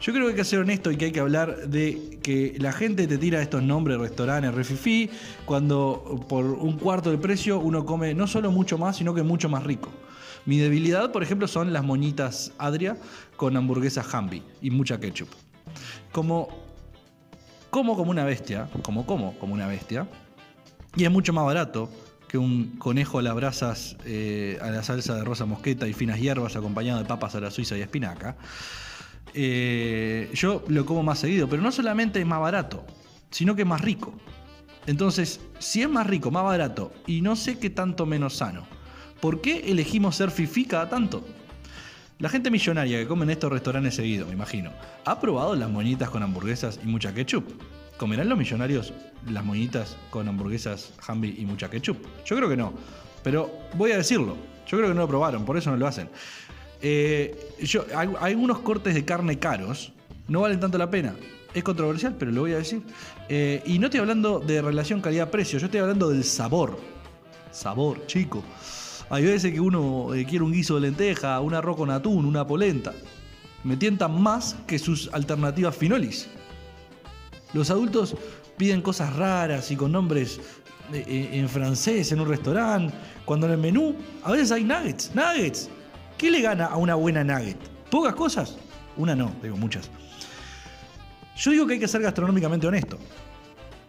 Yo 0.00 0.14
creo 0.14 0.24
que 0.24 0.30
hay 0.30 0.36
que 0.36 0.44
ser 0.44 0.60
honesto 0.60 0.90
y 0.90 0.96
que 0.96 1.06
hay 1.06 1.12
que 1.12 1.20
hablar 1.20 1.68
de 1.68 2.18
que 2.22 2.56
la 2.58 2.72
gente 2.72 3.06
te 3.06 3.18
tira 3.18 3.42
estos 3.42 3.62
nombres 3.62 3.98
restaurantes 3.98 4.54
refifi 4.54 5.10
cuando 5.44 6.24
por 6.26 6.46
un 6.46 6.78
cuarto 6.78 7.10
del 7.10 7.18
precio 7.18 7.58
uno 7.58 7.84
come 7.84 8.14
no 8.14 8.26
solo 8.26 8.50
mucho 8.50 8.78
más, 8.78 8.96
sino 8.96 9.12
que 9.12 9.22
mucho 9.22 9.50
más 9.50 9.62
rico. 9.62 9.90
Mi 10.46 10.56
debilidad, 10.56 11.12
por 11.12 11.22
ejemplo, 11.22 11.46
son 11.46 11.74
las 11.74 11.84
moñitas 11.84 12.52
Adria 12.56 12.96
con 13.36 13.54
hamburguesas 13.58 14.14
Hamby 14.14 14.42
y 14.62 14.70
mucha 14.70 14.98
ketchup. 14.98 15.28
Como 16.12 16.48
como 17.68 17.94
como 17.94 18.10
una 18.10 18.24
bestia, 18.24 18.70
como 18.82 19.04
como 19.04 19.38
como 19.38 19.52
una 19.52 19.66
bestia, 19.66 20.08
y 20.96 21.04
es 21.04 21.10
mucho 21.10 21.34
más 21.34 21.44
barato 21.44 21.90
que 22.26 22.38
un 22.38 22.76
conejo 22.78 23.18
a 23.18 23.22
las 23.22 23.34
brasas 23.34 23.96
eh, 24.06 24.58
a 24.62 24.70
la 24.70 24.82
salsa 24.82 25.14
de 25.14 25.24
rosa 25.24 25.44
mosqueta 25.44 25.86
y 25.86 25.92
finas 25.92 26.18
hierbas 26.18 26.56
acompañado 26.56 27.00
de 27.00 27.04
papas 27.04 27.34
a 27.34 27.40
la 27.40 27.50
suiza 27.50 27.76
y 27.76 27.82
espinaca. 27.82 28.36
Eh, 29.34 30.30
yo 30.34 30.64
lo 30.68 30.84
como 30.86 31.02
más 31.02 31.18
seguido, 31.18 31.48
pero 31.48 31.62
no 31.62 31.72
solamente 31.72 32.20
es 32.20 32.26
más 32.26 32.40
barato, 32.40 32.84
sino 33.30 33.54
que 33.54 33.62
es 33.62 33.68
más 33.68 33.80
rico. 33.80 34.14
Entonces, 34.86 35.40
si 35.58 35.82
es 35.82 35.88
más 35.88 36.06
rico, 36.06 36.30
más 36.30 36.44
barato 36.44 36.92
y 37.06 37.20
no 37.20 37.36
sé 37.36 37.58
qué 37.58 37.70
tanto 37.70 38.06
menos 38.06 38.36
sano, 38.36 38.66
¿por 39.20 39.40
qué 39.40 39.70
elegimos 39.70 40.16
ser 40.16 40.30
fifí 40.30 40.64
cada 40.64 40.88
tanto? 40.88 41.24
La 42.18 42.28
gente 42.28 42.50
millonaria 42.50 42.98
que 42.98 43.06
come 43.06 43.24
en 43.24 43.30
estos 43.30 43.50
restaurantes 43.50 43.94
seguidos, 43.94 44.28
me 44.28 44.34
imagino, 44.34 44.72
¿ha 45.04 45.20
probado 45.20 45.54
las 45.56 45.70
moñitas 45.70 46.10
con 46.10 46.22
hamburguesas 46.22 46.80
y 46.82 46.86
mucha 46.86 47.14
ketchup? 47.14 47.44
¿Comerán 47.96 48.28
los 48.28 48.38
millonarios 48.38 48.92
las 49.26 49.44
moñitas 49.44 49.96
con 50.10 50.26
hamburguesas, 50.28 50.92
hamby 51.06 51.36
y 51.38 51.44
mucha 51.44 51.70
ketchup? 51.70 51.98
Yo 52.24 52.36
creo 52.36 52.48
que 52.48 52.56
no, 52.56 52.72
pero 53.22 53.50
voy 53.74 53.92
a 53.92 53.96
decirlo. 53.96 54.36
Yo 54.66 54.78
creo 54.78 54.88
que 54.88 54.94
no 54.94 55.00
lo 55.00 55.08
probaron, 55.08 55.44
por 55.44 55.56
eso 55.56 55.70
no 55.70 55.76
lo 55.76 55.86
hacen. 55.86 56.08
Eh, 56.82 57.54
yo, 57.60 57.84
hay, 57.94 58.08
hay 58.20 58.32
algunos 58.32 58.60
cortes 58.60 58.94
de 58.94 59.04
carne 59.04 59.38
caros, 59.38 59.92
no 60.28 60.40
valen 60.40 60.60
tanto 60.60 60.78
la 60.78 60.90
pena. 60.90 61.14
Es 61.52 61.64
controversial, 61.64 62.14
pero 62.18 62.30
lo 62.30 62.42
voy 62.42 62.52
a 62.52 62.58
decir. 62.58 62.82
Eh, 63.28 63.62
y 63.66 63.78
no 63.78 63.86
estoy 63.86 64.00
hablando 64.00 64.38
de 64.38 64.62
relación 64.62 65.00
calidad-precio, 65.00 65.58
yo 65.58 65.66
estoy 65.66 65.80
hablando 65.80 66.08
del 66.08 66.24
sabor. 66.24 66.78
Sabor, 67.50 68.06
chico. 68.06 68.42
Hay 69.10 69.24
veces 69.24 69.52
que 69.52 69.60
uno 69.60 70.14
eh, 70.14 70.24
quiere 70.24 70.44
un 70.44 70.52
guiso 70.52 70.76
de 70.76 70.82
lenteja, 70.82 71.40
un 71.40 71.54
arroz 71.54 71.76
con 71.76 71.90
atún, 71.90 72.24
una 72.24 72.46
polenta. 72.46 72.92
Me 73.64 73.76
tientan 73.76 74.22
más 74.22 74.56
que 74.66 74.78
sus 74.78 75.12
alternativas 75.12 75.76
finolis. 75.76 76.28
Los 77.52 77.70
adultos 77.70 78.14
piden 78.56 78.80
cosas 78.80 79.14
raras 79.16 79.70
y 79.72 79.76
con 79.76 79.90
nombres 79.90 80.40
en 80.92 81.48
francés 81.48 82.10
en 82.10 82.20
un 82.20 82.28
restaurante, 82.28 82.94
cuando 83.24 83.46
en 83.46 83.52
el 83.52 83.58
menú 83.58 83.94
a 84.22 84.32
veces 84.32 84.52
hay 84.52 84.64
nuggets, 84.64 85.12
nuggets. 85.14 85.68
¿Qué 86.20 86.30
le 86.30 86.42
gana 86.42 86.66
a 86.66 86.76
una 86.76 86.96
buena 86.96 87.24
nugget? 87.24 87.56
¿Pocas 87.90 88.14
cosas? 88.14 88.58
Una 88.98 89.16
no, 89.16 89.32
digo 89.42 89.56
muchas. 89.56 89.88
Yo 91.34 91.50
digo 91.50 91.66
que 91.66 91.72
hay 91.72 91.80
que 91.80 91.88
ser 91.88 92.02
gastronómicamente 92.02 92.66
honesto. 92.66 92.98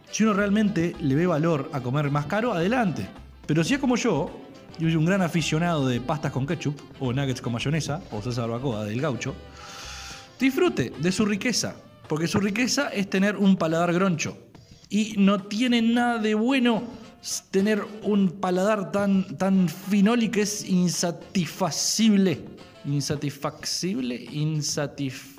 Si 0.10 0.24
uno 0.24 0.32
realmente 0.32 0.96
le 1.02 1.14
ve 1.14 1.28
valor 1.28 1.70
a 1.74 1.82
comer 1.82 2.10
más 2.10 2.28
caro, 2.28 2.54
adelante. 2.54 3.06
Pero 3.46 3.66
si 3.66 3.74
es 3.74 3.82
como 3.82 3.98
yo, 3.98 4.32
yo 4.80 4.88
soy 4.88 4.96
un 4.96 5.04
gran 5.04 5.22
aficionado 5.22 5.86
de 5.90 6.00
pastas 6.00 6.32
con 6.32 6.48
ketchup, 6.48 6.80
o 7.02 7.12
nuggets 7.12 7.42
con 7.42 7.52
mayonesa, 7.52 8.02
o 8.12 8.22
salsa 8.22 8.44
barbacoa 8.44 8.86
del 8.86 9.02
gaucho, 9.02 9.36
disfrute 10.40 10.94
de 10.98 11.12
su 11.12 11.26
riqueza, 11.26 11.76
porque 12.08 12.30
su 12.30 12.40
riqueza 12.40 12.88
es 12.94 13.10
tener 13.10 13.36
un 13.36 13.58
paladar 13.58 13.92
groncho. 13.92 14.38
Y 14.88 15.16
no 15.18 15.44
tiene 15.44 15.82
nada 15.82 16.18
de 16.20 16.34
bueno 16.34 16.84
tener 17.52 17.84
un 18.04 18.32
paladar 18.32 18.92
tan, 18.92 19.38
tan 19.38 19.70
finol 19.70 20.24
y 20.24 20.30
que 20.30 20.42
es 20.42 20.66
insatisfacible. 20.66 22.44
Insatisfacible, 22.86 24.16
insatisf... 24.16 25.38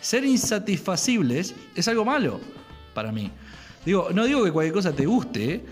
Ser 0.00 0.24
insatisfacibles 0.24 1.54
es 1.74 1.88
algo 1.88 2.04
malo 2.04 2.40
para 2.94 3.12
mí. 3.12 3.30
Digo, 3.84 4.08
no 4.12 4.24
digo 4.24 4.44
que 4.44 4.52
cualquier 4.52 4.74
cosa 4.74 4.92
te 4.92 5.06
guste, 5.06 5.64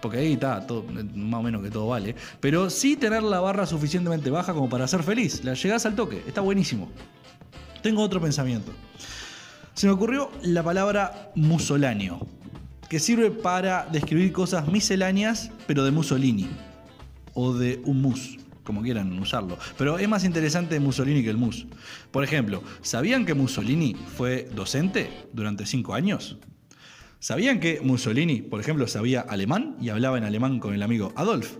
porque 0.00 0.18
ahí 0.18 0.32
está, 0.34 0.64
más 1.14 1.40
o 1.40 1.42
menos 1.42 1.62
que 1.62 1.70
todo 1.70 1.88
vale, 1.88 2.14
pero 2.40 2.70
sí 2.70 2.96
tener 2.96 3.22
la 3.22 3.40
barra 3.40 3.66
suficientemente 3.66 4.30
baja 4.30 4.54
como 4.54 4.68
para 4.68 4.86
ser 4.86 5.02
feliz. 5.02 5.44
La 5.44 5.54
llegás 5.54 5.86
al 5.86 5.94
toque, 5.94 6.22
está 6.26 6.40
buenísimo. 6.40 6.88
Tengo 7.82 8.02
otro 8.02 8.20
pensamiento. 8.20 8.72
Se 9.74 9.86
me 9.86 9.92
ocurrió 9.92 10.30
la 10.42 10.62
palabra 10.62 11.30
musoláneo, 11.34 12.20
que 12.88 12.98
sirve 12.98 13.30
para 13.30 13.86
describir 13.92 14.32
cosas 14.32 14.68
misceláneas, 14.68 15.50
pero 15.66 15.84
de 15.84 15.90
Mussolini, 15.90 16.48
o 17.34 17.54
de 17.54 17.80
un 17.84 18.00
mus, 18.00 18.38
como 18.64 18.82
quieran 18.82 19.18
usarlo. 19.18 19.58
Pero 19.76 19.98
es 19.98 20.08
más 20.08 20.24
interesante 20.24 20.80
Mussolini 20.80 21.22
que 21.22 21.30
el 21.30 21.36
mus. 21.36 21.66
Por 22.10 22.24
ejemplo, 22.24 22.62
¿sabían 22.82 23.26
que 23.26 23.34
Mussolini 23.34 23.94
fue 23.94 24.48
docente 24.54 25.10
durante 25.32 25.66
cinco 25.66 25.94
años? 25.94 26.38
¿Sabían 27.20 27.60
que 27.60 27.80
Mussolini, 27.82 28.42
por 28.42 28.60
ejemplo, 28.60 28.86
sabía 28.86 29.20
alemán 29.20 29.76
y 29.80 29.88
hablaba 29.88 30.18
en 30.18 30.24
alemán 30.24 30.60
con 30.60 30.72
el 30.72 30.82
amigo 30.82 31.12
Adolf? 31.16 31.56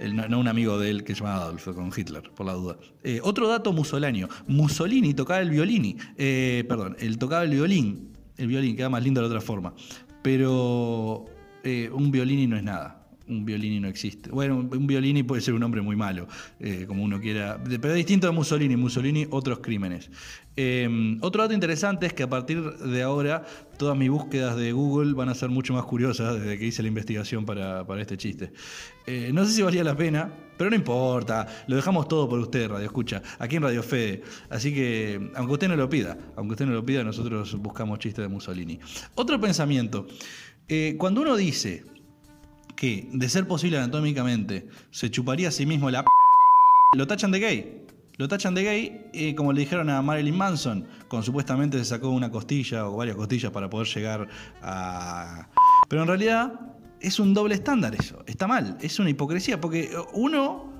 No, 0.00 0.40
un 0.40 0.48
amigo 0.48 0.78
de 0.78 0.90
él 0.90 1.04
que 1.04 1.14
se 1.14 1.20
llamaba 1.20 1.44
Adolf, 1.44 1.68
con 1.68 1.92
Hitler, 1.94 2.30
por 2.34 2.46
la 2.46 2.54
duda. 2.54 2.78
Eh, 3.04 3.20
otro 3.22 3.48
dato 3.48 3.72
musoláneo. 3.72 4.28
Mussolini 4.46 5.14
tocaba 5.14 5.40
el 5.40 5.50
violín. 5.50 5.98
eh, 6.16 6.64
perdón, 6.68 6.96
él 6.98 7.18
tocaba 7.18 7.44
el 7.44 7.50
violín. 7.50 8.10
El 8.40 8.46
violín 8.46 8.74
queda 8.74 8.88
más 8.88 9.02
lindo 9.04 9.20
de 9.20 9.26
otra 9.26 9.40
forma. 9.40 9.74
Pero 10.22 11.26
eh, 11.62 11.90
un 11.92 12.10
violini 12.10 12.46
no 12.46 12.56
es 12.56 12.62
nada. 12.62 12.99
Un 13.30 13.44
violini 13.44 13.80
no 13.80 13.88
existe. 13.88 14.28
Bueno, 14.30 14.58
un, 14.58 14.86
violini 14.86 15.22
puede 15.22 15.40
ser 15.40 15.54
un 15.54 15.62
hombre 15.62 15.80
muy 15.80 15.96
malo, 15.96 16.26
eh, 16.58 16.84
como 16.86 17.02
uno 17.02 17.20
quiera. 17.20 17.62
Pero 17.64 17.94
distinto 17.94 18.26
de 18.26 18.32
Mussolini. 18.32 18.76
Mussolini, 18.76 19.26
otros 19.30 19.60
crímenes. 19.60 20.10
Eh, 20.56 21.16
otro 21.20 21.42
dato 21.42 21.54
interesante 21.54 22.06
es 22.06 22.12
que 22.12 22.24
a 22.24 22.28
partir 22.28 22.60
de 22.62 23.02
ahora 23.02 23.44
todas 23.78 23.96
mis 23.96 24.10
búsquedas 24.10 24.56
de 24.56 24.72
Google 24.72 25.14
van 25.14 25.28
a 25.28 25.34
ser 25.34 25.48
mucho 25.48 25.72
más 25.72 25.84
curiosas 25.84 26.40
desde 26.40 26.58
que 26.58 26.66
hice 26.66 26.82
la 26.82 26.88
investigación 26.88 27.46
para, 27.46 27.86
para 27.86 28.02
este 28.02 28.16
chiste. 28.16 28.52
Eh, 29.06 29.30
no 29.32 29.44
sé 29.44 29.52
si 29.52 29.62
valía 29.62 29.82
la 29.84 29.96
pena, 29.96 30.30
pero 30.58 30.68
no 30.68 30.76
importa. 30.76 31.46
Lo 31.66 31.76
dejamos 31.76 32.08
todo 32.08 32.28
por 32.28 32.38
usted, 32.38 32.68
Radio 32.68 32.84
Escucha, 32.84 33.22
aquí 33.38 33.56
en 33.56 33.62
Radio 33.62 33.82
Fede. 33.82 34.22
Así 34.50 34.74
que, 34.74 35.30
aunque 35.34 35.54
usted 35.54 35.68
no 35.68 35.76
lo 35.76 35.88
pida, 35.88 36.18
aunque 36.36 36.52
usted 36.52 36.66
no 36.66 36.72
lo 36.72 36.84
pida, 36.84 37.04
nosotros 37.04 37.54
buscamos 37.56 37.98
chistes 37.98 38.22
de 38.22 38.28
Mussolini. 38.28 38.78
Otro 39.14 39.40
pensamiento. 39.40 40.06
Eh, 40.68 40.96
cuando 40.98 41.22
uno 41.22 41.36
dice 41.36 41.84
que, 42.80 43.10
de 43.12 43.28
ser 43.28 43.46
posible 43.46 43.76
anatómicamente, 43.76 44.66
se 44.90 45.10
chuparía 45.10 45.48
a 45.48 45.50
sí 45.50 45.66
mismo 45.66 45.90
la 45.90 46.02
p 46.02 46.08
lo 46.96 47.06
tachan 47.06 47.30
de 47.30 47.38
gay. 47.38 47.84
Lo 48.16 48.26
tachan 48.26 48.54
de 48.54 48.64
gay, 48.64 49.10
eh, 49.12 49.34
como 49.34 49.52
le 49.52 49.60
dijeron 49.60 49.90
a 49.90 50.00
Marilyn 50.00 50.34
Manson, 50.34 50.86
cuando 51.06 51.26
supuestamente 51.26 51.76
se 51.78 51.84
sacó 51.84 52.08
una 52.08 52.30
costilla 52.30 52.88
o 52.88 52.96
varias 52.96 53.16
costillas 53.16 53.52
para 53.52 53.68
poder 53.68 53.86
llegar 53.86 54.28
a... 54.62 55.46
Pero 55.90 56.02
en 56.02 56.08
realidad 56.08 56.58
es 57.00 57.20
un 57.20 57.34
doble 57.34 57.54
estándar 57.54 57.94
eso. 57.94 58.24
Está 58.26 58.46
mal, 58.46 58.78
es 58.80 58.98
una 58.98 59.10
hipocresía, 59.10 59.60
porque 59.60 59.90
uno 60.14 60.72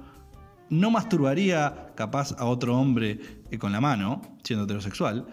no 0.71 0.91
masturbaría 0.91 1.93
capaz 1.97 2.33
a 2.39 2.47
otro 2.47 2.79
hombre 2.79 3.21
eh, 3.51 3.59
con 3.59 3.73
la 3.73 3.83
mano, 3.83 4.23
siendo 4.43 4.65
heterosexual, 4.65 5.27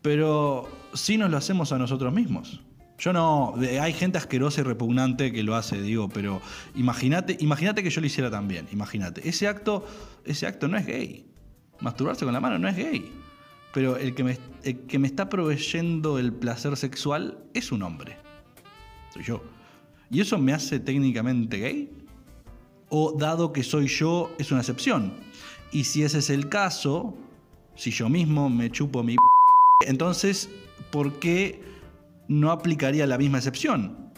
pero 0.00 0.70
sí 0.94 1.18
nos 1.18 1.30
lo 1.30 1.36
hacemos 1.36 1.70
a 1.72 1.78
nosotros 1.78 2.14
mismos. 2.14 2.62
Yo 2.98 3.12
no, 3.12 3.54
hay 3.80 3.92
gente 3.92 4.18
asquerosa 4.18 4.60
y 4.60 4.64
repugnante 4.64 5.30
que 5.30 5.44
lo 5.44 5.54
hace, 5.54 5.80
digo, 5.80 6.08
pero 6.08 6.40
imagínate, 6.74 7.36
imagínate 7.40 7.84
que 7.84 7.90
yo 7.90 8.00
lo 8.00 8.08
hiciera 8.08 8.28
también, 8.28 8.66
imagínate. 8.72 9.28
Ese 9.28 9.46
acto, 9.46 9.86
ese 10.24 10.48
acto 10.48 10.66
no 10.66 10.76
es 10.76 10.84
gay. 10.84 11.24
Masturbarse 11.80 12.24
con 12.24 12.34
la 12.34 12.40
mano 12.40 12.58
no 12.58 12.68
es 12.68 12.76
gay. 12.76 13.12
Pero 13.72 13.96
el 13.96 14.14
que 14.16 14.24
me, 14.24 14.38
el 14.64 14.80
que 14.80 14.98
me 14.98 15.06
está 15.06 15.28
proveyendo 15.28 16.18
el 16.18 16.32
placer 16.32 16.76
sexual 16.76 17.38
es 17.54 17.70
un 17.70 17.84
hombre. 17.84 18.16
Soy 19.14 19.22
yo. 19.22 19.44
¿Y 20.10 20.20
eso 20.20 20.36
me 20.36 20.52
hace 20.52 20.80
técnicamente 20.80 21.58
gay? 21.58 21.90
¿O 22.88 23.12
dado 23.12 23.52
que 23.52 23.62
soy 23.62 23.86
yo 23.86 24.34
es 24.38 24.50
una 24.50 24.60
excepción? 24.60 25.12
Y 25.70 25.84
si 25.84 26.02
ese 26.02 26.18
es 26.18 26.30
el 26.30 26.48
caso, 26.48 27.14
si 27.76 27.92
yo 27.92 28.08
mismo 28.08 28.50
me 28.50 28.70
chupo 28.70 29.04
mi 29.04 29.14
entonces, 29.86 30.50
¿por 30.90 31.20
qué 31.20 31.62
no 32.28 32.50
aplicaría 32.52 33.06
la 33.06 33.18
misma 33.18 33.38
excepción? 33.38 34.12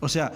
O 0.00 0.08
sea, 0.08 0.32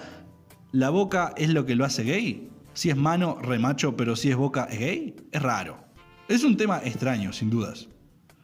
¿la 0.71 0.89
boca 0.89 1.33
es 1.37 1.49
lo 1.49 1.65
que 1.65 1.75
lo 1.75 1.85
hace 1.85 2.03
gay? 2.03 2.49
Si 2.73 2.89
es 2.89 2.95
mano, 2.95 3.39
remacho, 3.41 3.97
pero 3.97 4.15
si 4.15 4.29
es 4.29 4.35
boca, 4.35 4.65
¿es 4.69 4.79
gay? 4.79 5.15
Es 5.31 5.41
raro. 5.41 5.79
Es 6.27 6.43
un 6.43 6.57
tema 6.57 6.81
extraño, 6.83 7.33
sin 7.33 7.49
dudas. 7.49 7.87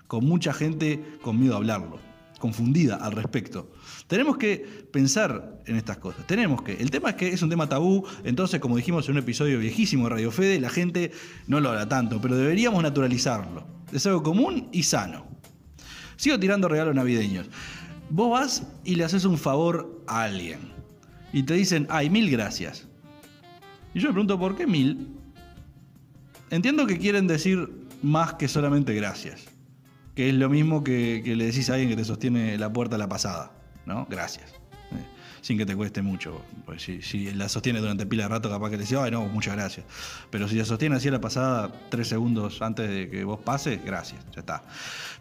Con 0.08 0.26
mucha 0.26 0.54
gente 0.54 1.18
con 1.22 1.40
miedo 1.40 1.54
a 1.54 1.58
hablarlo, 1.58 2.00
confundida 2.40 2.96
al 2.96 3.12
respecto. 3.12 3.72
Tenemos 4.08 4.38
que 4.38 4.88
pensar 4.92 5.62
en 5.66 5.76
estas 5.76 5.98
cosas. 5.98 6.26
Tenemos 6.28 6.62
que. 6.62 6.74
El 6.74 6.92
tema 6.92 7.12
es 7.12 7.16
que 7.16 7.30
es 7.30 7.42
un 7.42 7.50
tema 7.50 7.68
tabú, 7.68 8.06
entonces, 8.24 8.60
como 8.60 8.78
dijimos 8.78 9.08
en 9.08 9.14
un 9.14 9.20
episodio 9.20 9.60
viejísimo 9.60 10.06
de 10.06 10.10
Radio 10.12 10.32
Fede, 10.32 10.60
la 10.60 10.70
gente 10.70 11.12
no 11.48 11.60
lo 11.60 11.70
habla 11.70 11.88
tanto, 11.88 12.20
pero 12.22 12.36
deberíamos 12.36 12.82
naturalizarlo. 12.84 13.66
Es 13.92 14.06
algo 14.06 14.24
común 14.24 14.70
y 14.72 14.84
sano. 14.84 15.26
Sigo 16.16 16.40
tirando 16.40 16.68
regalos 16.68 16.96
navideños. 16.96 17.48
Vos 18.10 18.32
vas 18.32 18.68
y 18.84 18.96
le 18.96 19.04
haces 19.04 19.26
un 19.26 19.38
favor 19.38 20.04
a 20.08 20.24
alguien. 20.24 20.60
Y 21.32 21.44
te 21.44 21.56
dicen, 21.56 21.88
ay, 21.90 22.10
mil 22.10 22.30
gracias. 22.30 22.88
Y 23.94 24.00
yo 24.00 24.10
me 24.10 24.14
pregunto, 24.14 24.40
¿por 24.40 24.56
qué 24.56 24.68
mil? 24.68 25.08
Entiendo 26.50 26.86
que 26.86 27.00
quieren 27.00 27.28
decir 27.28 27.70
más 28.02 28.36
que 28.36 28.48
solamente 28.48 28.94
gracias. 28.94 29.46
Que 30.16 30.30
es 30.30 30.36
lo 30.36 30.50
mismo 30.50 30.84
que, 30.84 31.22
que 31.26 31.36
le 31.36 31.46
decís 31.46 31.70
a 31.70 31.74
alguien 31.74 31.90
que 31.90 31.96
te 31.96 32.06
sostiene 32.06 32.58
la 32.58 32.72
puerta 32.72 32.96
a 32.96 33.00
la 33.00 33.10
pasada. 33.10 33.52
¿No? 33.86 34.06
Gracias. 34.10 34.54
Sin 35.44 35.58
que 35.58 35.66
te 35.66 35.76
cueste 35.76 36.02
mucho. 36.02 36.42
Pues 36.66 36.84
si, 36.84 37.30
la 37.32 37.50
sostiene 37.50 37.82
durante 37.82 38.06
pila 38.06 38.24
de 38.24 38.30
rato, 38.30 38.50
capaz 38.50 38.70
que 38.70 38.78
te 38.78 38.84
decís, 38.84 38.98
ay, 38.98 39.12
no, 39.12 39.26
muchas 39.26 39.56
gracias. 39.58 39.86
Pero 40.30 40.48
si 40.48 40.56
la 40.56 40.64
sostiene 40.64 40.96
así 40.96 41.10
a 41.10 41.12
la 41.12 41.20
pasada, 41.20 41.70
tres 41.90 42.08
segundos 42.08 42.62
antes 42.62 42.90
de 42.90 43.10
que 43.10 43.26
vos 43.26 43.42
pases, 43.42 43.84
gracias, 43.84 44.26
ya 44.34 44.40
está. 44.40 44.64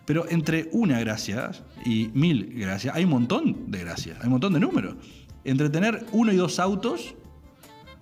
Pero 0.05 0.25
entre 0.31 0.69
una 0.71 1.01
gracia 1.01 1.51
y 1.85 2.09
mil 2.15 2.53
gracias, 2.57 2.95
hay 2.95 3.03
un 3.03 3.11
montón 3.11 3.71
de 3.71 3.81
gracias, 3.81 4.17
hay 4.21 4.27
un 4.27 4.33
montón 4.35 4.53
de 4.53 4.61
números. 4.61 4.95
Entre 5.43 5.69
tener 5.71 6.07
uno 6.13 6.33
y 6.33 6.37
dos 6.37 6.61
autos, 6.61 7.17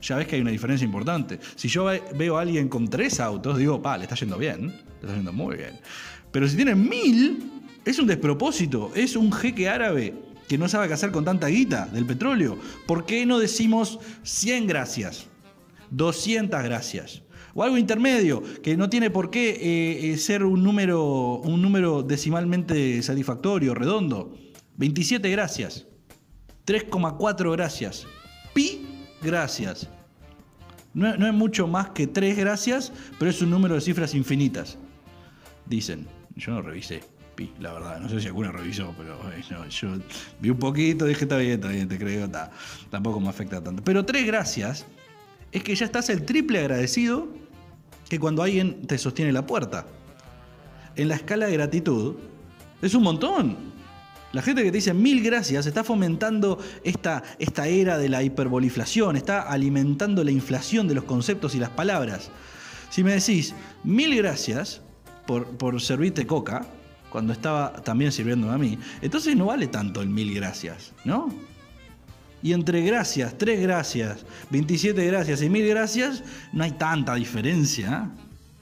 ya 0.03 0.17
ves 0.17 0.27
que 0.29 0.37
hay 0.37 0.43
una 0.43 0.50
diferencia 0.50 0.85
importante. 0.85 1.41
Si 1.57 1.69
yo 1.69 1.87
ve- 1.87 2.03
veo 2.17 2.37
a 2.37 2.43
alguien 2.43 2.69
con 2.69 2.87
tres 2.89 3.19
autos, 3.19 3.57
digo, 3.57 3.81
pa, 3.81 3.97
le 3.97 4.03
está 4.05 4.15
yendo 4.15 4.37
bien, 4.37 4.67
le 4.67 5.00
está 5.00 5.15
yendo 5.17 5.33
muy 5.33 5.57
bien. 5.57 5.81
Pero 6.31 6.47
si 6.47 6.55
tiene 6.57 6.75
mil, 6.75 7.50
es 7.83 7.99
un 7.99 8.07
despropósito, 8.07 8.93
es 8.95 9.17
un 9.17 9.33
jeque 9.33 9.71
árabe 9.71 10.15
que 10.50 10.59
no 10.59 10.69
sabe 10.69 10.88
qué 10.88 10.95
hacer 10.95 11.12
con 11.12 11.25
tanta 11.25 11.47
guita 11.47 11.87
del 11.87 12.04
petróleo. 12.04 12.59
¿Por 12.85 13.07
qué 13.07 13.25
no 13.25 13.38
decimos 13.38 14.00
100 14.25 14.66
gracias? 14.66 15.28
200 15.92 16.64
gracias. 16.64 17.23
O 17.54 17.62
algo 17.62 17.78
intermedio, 17.78 18.42
que 18.61 18.76
no 18.76 18.90
tiene 18.90 19.11
por 19.11 19.30
qué 19.30 19.50
eh, 19.50 20.11
eh, 20.11 20.16
ser 20.16 20.42
un 20.42 20.64
número, 20.64 21.37
un 21.37 21.62
número 21.62 22.02
decimalmente 22.02 23.00
satisfactorio, 23.00 23.76
redondo. 23.76 24.37
27 24.76 25.30
gracias. 25.30 25.87
3,4 26.66 27.52
gracias. 27.52 28.09
Pi 28.52 28.88
gracias. 29.23 29.88
No, 30.95 31.16
no 31.16 31.28
es 31.28 31.33
mucho 31.33 31.69
más 31.69 31.90
que 31.90 32.09
3 32.09 32.37
gracias, 32.37 32.92
pero 33.21 33.30
es 33.30 33.40
un 33.40 33.50
número 33.50 33.76
de 33.76 33.83
cifras 33.83 34.16
infinitas. 34.16 34.78
Dicen. 35.64 36.09
Yo 36.35 36.52
no 36.52 36.62
revisé 36.62 37.20
la 37.59 37.73
verdad. 37.73 38.01
No 38.01 38.09
sé 38.09 38.21
si 38.21 38.27
alguno 38.27 38.53
revisó, 38.53 38.95
pero 38.97 39.19
eh, 39.33 39.43
yo 39.71 39.89
vi 40.41 40.51
un 40.51 40.59
poquito, 40.59 41.05
dije, 41.05 41.25
está 41.25 41.37
bien, 41.37 41.53
está 41.53 41.69
bien, 41.69 41.89
te 41.89 41.99
creo, 41.99 42.27
está. 42.27 42.51
tampoco 42.91 43.21
me 43.21 43.29
afecta 43.29 43.63
tanto. 43.63 43.83
Pero 43.83 44.05
3 44.05 44.27
gracias 44.27 44.87
es 45.53 45.63
que 45.63 45.75
ya 45.75 45.85
estás 45.85 46.11
el 46.11 46.25
triple 46.25 46.61
agradecido 46.61 47.29
que 48.09 48.19
cuando 48.19 48.43
alguien 48.43 48.87
te 48.87 48.99
sostiene 48.99 49.33
la 49.33 49.47
puerta. 49.47 49.87
En 50.97 51.09
la 51.09 51.15
escala 51.15 51.47
de 51.47 51.53
gratitud, 51.53 52.17
es 52.83 52.95
un 52.95 53.03
montón. 53.03 53.57
La 54.33 54.43
gente 54.43 54.63
que 54.63 54.71
te 54.71 54.79
dice 54.79 54.95
mil 54.95 55.23
gracias 55.23 55.67
está 55.67 55.83
fomentando 55.83 56.59
esta, 56.85 57.23
esta 57.39 57.67
era 57.67 57.99
de 57.99 58.09
la 58.09 58.23
hiperboliflación, 58.23 59.17
está 59.17 59.43
alimentando 59.43 60.23
la 60.23 60.31
inflación 60.31 60.87
de 60.87 60.95
los 60.95 61.05
conceptos 61.05 61.55
y 61.55 61.59
las 61.59 61.71
palabras. 61.71 62.31
Si 62.91 63.03
me 63.03 63.13
decís 63.13 63.55
mil 63.83 64.17
gracias 64.17 64.83
por, 65.27 65.47
por 65.57 65.81
servirte 65.81 66.27
coca, 66.27 66.67
cuando 67.11 67.33
estaba 67.33 67.73
también 67.83 68.12
sirviéndome 68.12 68.52
a 68.52 68.59
mí, 68.59 68.79
entonces 69.02 69.37
no 69.37 69.47
vale 69.47 69.67
tanto 69.67 70.02
el 70.02 70.09
mil 70.09 70.35
gracias, 70.35 70.93
¿no? 71.05 71.29
Y 72.43 72.52
entre 72.52 72.83
gracias, 72.83 73.37
tres 73.37 73.61
gracias, 73.61 74.25
27 74.50 75.05
gracias 75.07 75.43
y 75.43 75.50
mil 75.50 75.69
gracias, 75.69 76.23
no 76.52 76.64
hay 76.64 76.73
tanta 76.73 77.14
diferencia, 77.14 78.11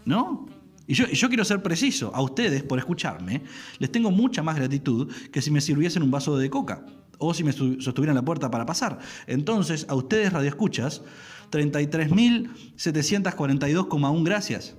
¿no? 0.04 0.46
Y 0.86 0.94
yo, 0.94 1.06
yo 1.06 1.28
quiero 1.28 1.44
ser 1.44 1.62
preciso, 1.62 2.10
a 2.14 2.22
ustedes 2.22 2.62
por 2.62 2.78
escucharme, 2.78 3.42
les 3.78 3.92
tengo 3.92 4.10
mucha 4.10 4.42
más 4.42 4.56
gratitud 4.56 5.12
que 5.30 5.42
si 5.42 5.50
me 5.50 5.60
sirviesen 5.60 6.02
un 6.02 6.10
vaso 6.10 6.36
de 6.36 6.50
coca 6.50 6.84
o 7.18 7.34
si 7.34 7.44
me 7.44 7.52
sostuvieran 7.52 8.16
la 8.16 8.22
puerta 8.22 8.50
para 8.50 8.64
pasar. 8.64 8.98
Entonces, 9.26 9.84
a 9.88 9.94
ustedes 9.94 10.32
radioescuchas, 10.32 11.02
33.742,1 11.50 14.24
gracias. 14.24 14.74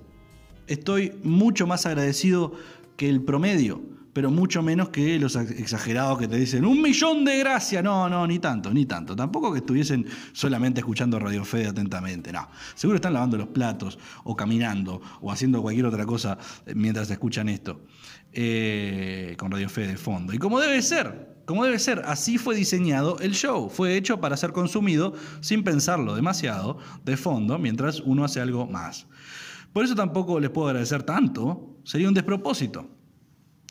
Estoy 0.66 1.12
mucho 1.22 1.66
más 1.66 1.86
agradecido 1.86 2.52
que 3.00 3.08
el 3.08 3.22
promedio, 3.22 3.80
pero 4.12 4.30
mucho 4.30 4.60
menos 4.62 4.90
que 4.90 5.18
los 5.18 5.34
ex- 5.34 5.52
exagerados 5.52 6.18
que 6.18 6.28
te 6.28 6.36
dicen 6.36 6.66
un 6.66 6.82
millón 6.82 7.24
de 7.24 7.38
gracias. 7.38 7.82
No, 7.82 8.10
no, 8.10 8.26
ni 8.26 8.38
tanto, 8.38 8.74
ni 8.74 8.84
tanto. 8.84 9.16
Tampoco 9.16 9.50
que 9.52 9.60
estuviesen 9.60 10.04
solamente 10.32 10.80
escuchando 10.80 11.18
Radio 11.18 11.42
Fede 11.46 11.68
atentamente, 11.68 12.30
no. 12.30 12.46
Seguro 12.74 12.96
están 12.96 13.14
lavando 13.14 13.38
los 13.38 13.48
platos, 13.48 13.98
o 14.24 14.36
caminando, 14.36 15.00
o 15.22 15.32
haciendo 15.32 15.62
cualquier 15.62 15.86
otra 15.86 16.04
cosa 16.04 16.36
eh, 16.66 16.74
mientras 16.74 17.10
escuchan 17.10 17.48
esto, 17.48 17.80
eh, 18.34 19.34
con 19.38 19.50
Radio 19.50 19.70
Fede 19.70 19.88
de 19.88 19.96
fondo. 19.96 20.34
Y 20.34 20.38
como 20.38 20.60
debe 20.60 20.82
ser, 20.82 21.40
como 21.46 21.64
debe 21.64 21.78
ser, 21.78 22.02
así 22.04 22.36
fue 22.36 22.54
diseñado 22.54 23.18
el 23.20 23.32
show. 23.32 23.70
Fue 23.70 23.96
hecho 23.96 24.20
para 24.20 24.36
ser 24.36 24.52
consumido 24.52 25.14
sin 25.40 25.64
pensarlo 25.64 26.14
demasiado, 26.14 26.76
de 27.06 27.16
fondo, 27.16 27.58
mientras 27.58 28.00
uno 28.00 28.24
hace 28.24 28.42
algo 28.42 28.66
más. 28.66 29.06
Por 29.72 29.84
eso 29.84 29.94
tampoco 29.94 30.40
les 30.40 30.50
puedo 30.50 30.68
agradecer 30.68 31.02
tanto, 31.02 31.78
sería 31.84 32.08
un 32.08 32.14
despropósito. 32.14 32.88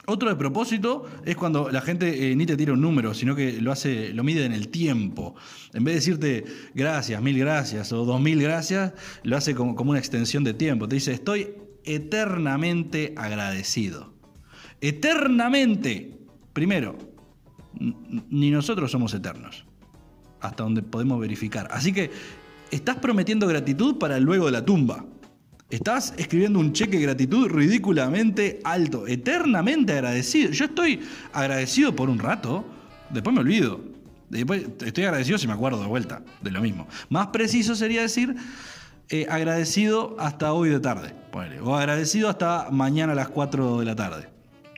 Otro 0.05 0.29
despropósito 0.29 1.05
es 1.23 1.35
cuando 1.35 1.69
la 1.69 1.81
gente 1.81 2.31
eh, 2.31 2.35
ni 2.35 2.45
te 2.45 2.57
tira 2.57 2.73
un 2.73 2.81
número, 2.81 3.13
sino 3.13 3.35
que 3.35 3.61
lo 3.61 3.71
hace, 3.71 4.11
lo 4.13 4.23
mide 4.23 4.43
en 4.43 4.53
el 4.53 4.69
tiempo. 4.69 5.35
En 5.73 5.83
vez 5.83 5.93
de 5.93 5.99
decirte 5.99 6.45
gracias, 6.73 7.21
mil 7.21 7.37
gracias 7.37 7.91
o 7.91 8.05
dos 8.05 8.19
mil 8.19 8.41
gracias, 8.41 8.93
lo 9.23 9.37
hace 9.37 9.53
como, 9.53 9.75
como 9.75 9.91
una 9.91 9.99
extensión 9.99 10.43
de 10.43 10.55
tiempo. 10.55 10.87
Te 10.87 10.95
dice, 10.95 11.11
estoy 11.11 11.49
eternamente 11.83 13.13
agradecido. 13.17 14.13
Eternamente. 14.81 16.17
Primero, 16.53 16.97
ni 18.29 18.49
nosotros 18.49 18.91
somos 18.91 19.13
eternos 19.13 19.65
hasta 20.41 20.63
donde 20.63 20.81
podemos 20.81 21.19
verificar. 21.19 21.67
Así 21.71 21.93
que 21.93 22.09
estás 22.71 22.97
prometiendo 22.97 23.47
gratitud 23.47 23.97
para 23.97 24.19
luego 24.19 24.47
de 24.47 24.53
la 24.53 24.65
tumba. 24.65 25.05
Estás 25.69 26.15
escribiendo 26.17 26.57
un 26.57 26.73
cheque 26.73 26.97
de 26.97 27.03
gratitud 27.03 27.47
ridículamente 27.47 28.59
alto, 28.63 29.05
eternamente 29.05 29.93
agradecido. 29.93 30.49
Yo 30.49 30.65
estoy 30.65 30.99
agradecido 31.31 31.95
por 31.95 32.09
un 32.09 32.17
rato, 32.17 32.65
después 33.11 33.35
me 33.35 33.41
olvido. 33.41 33.79
Después 34.29 34.65
estoy 34.83 35.03
agradecido 35.05 35.37
si 35.37 35.47
me 35.47 35.53
acuerdo 35.53 35.79
de 35.81 35.87
vuelta 35.87 36.23
de 36.41 36.49
lo 36.51 36.61
mismo. 36.61 36.87
Más 37.09 37.27
preciso 37.27 37.75
sería 37.75 38.01
decir 38.01 38.35
eh, 39.09 39.27
agradecido 39.29 40.15
hasta 40.19 40.53
hoy 40.53 40.69
de 40.69 40.79
tarde, 40.79 41.13
o 41.63 41.75
agradecido 41.75 42.29
hasta 42.29 42.69
mañana 42.71 43.13
a 43.13 43.15
las 43.15 43.29
4 43.29 43.79
de 43.79 43.85
la 43.85 43.95
tarde. 43.95 44.27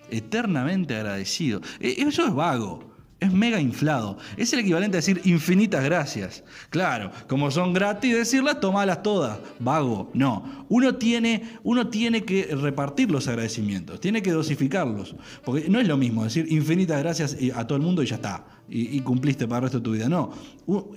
Eternamente 0.10 0.96
agradecido. 0.96 1.62
Eh, 1.80 1.96
Eso 2.00 2.26
es 2.26 2.34
vago. 2.34 2.91
Es 3.22 3.32
mega 3.32 3.62
inflado. 3.62 4.18
Es 4.36 4.52
el 4.52 4.62
equivalente 4.62 4.98
a 4.98 5.00
decir 5.00 5.22
infinitas 5.26 5.84
gracias. 5.84 6.44
Claro, 6.72 7.12
como 7.28 7.52
son 7.52 7.72
gratis 7.72 8.16
decirlas, 8.16 8.60
tomalas 8.60 9.04
todas. 9.04 9.38
Vago. 9.60 10.10
No. 10.16 10.66
Uno 10.70 10.96
tiene, 10.96 11.60
uno 11.62 11.88
tiene 11.90 12.26
que 12.26 12.46
repartir 12.56 13.12
los 13.12 13.28
agradecimientos. 13.28 14.00
Tiene 14.00 14.24
que 14.24 14.32
dosificarlos. 14.32 15.16
Porque 15.46 15.70
no 15.70 15.80
es 15.80 15.88
lo 15.88 15.98
mismo 15.98 16.24
decir 16.24 16.52
infinitas 16.52 17.00
gracias 17.00 17.38
a 17.54 17.68
todo 17.68 17.78
el 17.78 17.84
mundo 17.84 18.02
y 18.02 18.08
ya 18.08 18.16
está. 18.16 18.44
Y, 18.68 18.98
y 18.98 19.02
cumpliste 19.02 19.48
para 19.48 19.58
el 19.58 19.64
resto 19.66 19.78
de 19.78 19.84
tu 19.84 19.92
vida. 19.92 20.10
No. 20.10 20.32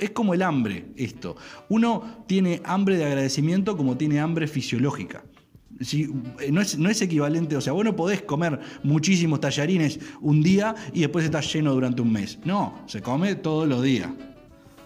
Es 0.01 0.09
como 0.13 0.33
el 0.33 0.41
hambre 0.41 0.87
esto. 0.97 1.37
Uno 1.69 2.25
tiene 2.27 2.63
hambre 2.65 2.97
de 2.97 3.05
agradecimiento 3.05 3.77
como 3.77 3.99
tiene 3.99 4.19
hambre 4.21 4.47
fisiológica. 4.47 5.25
Si, 5.81 6.09
eh, 6.41 6.53
no, 6.53 6.61
es, 6.61 6.79
no 6.79 6.89
es 6.89 7.03
equivalente, 7.03 7.57
o 7.57 7.61
sea, 7.61 7.73
vos 7.73 7.85
no 7.85 7.97
podés 7.97 8.23
comer 8.23 8.61
muchísimos 8.83 9.41
tallarines 9.41 9.99
un 10.21 10.43
día 10.43 10.75
y 10.93 11.01
después 11.01 11.25
estás 11.25 11.53
lleno 11.53 11.73
durante 11.73 12.03
un 12.03 12.13
mes. 12.13 12.39
No, 12.45 12.79
se 12.87 13.03
come 13.03 13.35
todos 13.35 13.69
los 13.69 13.83
días. 13.83 14.09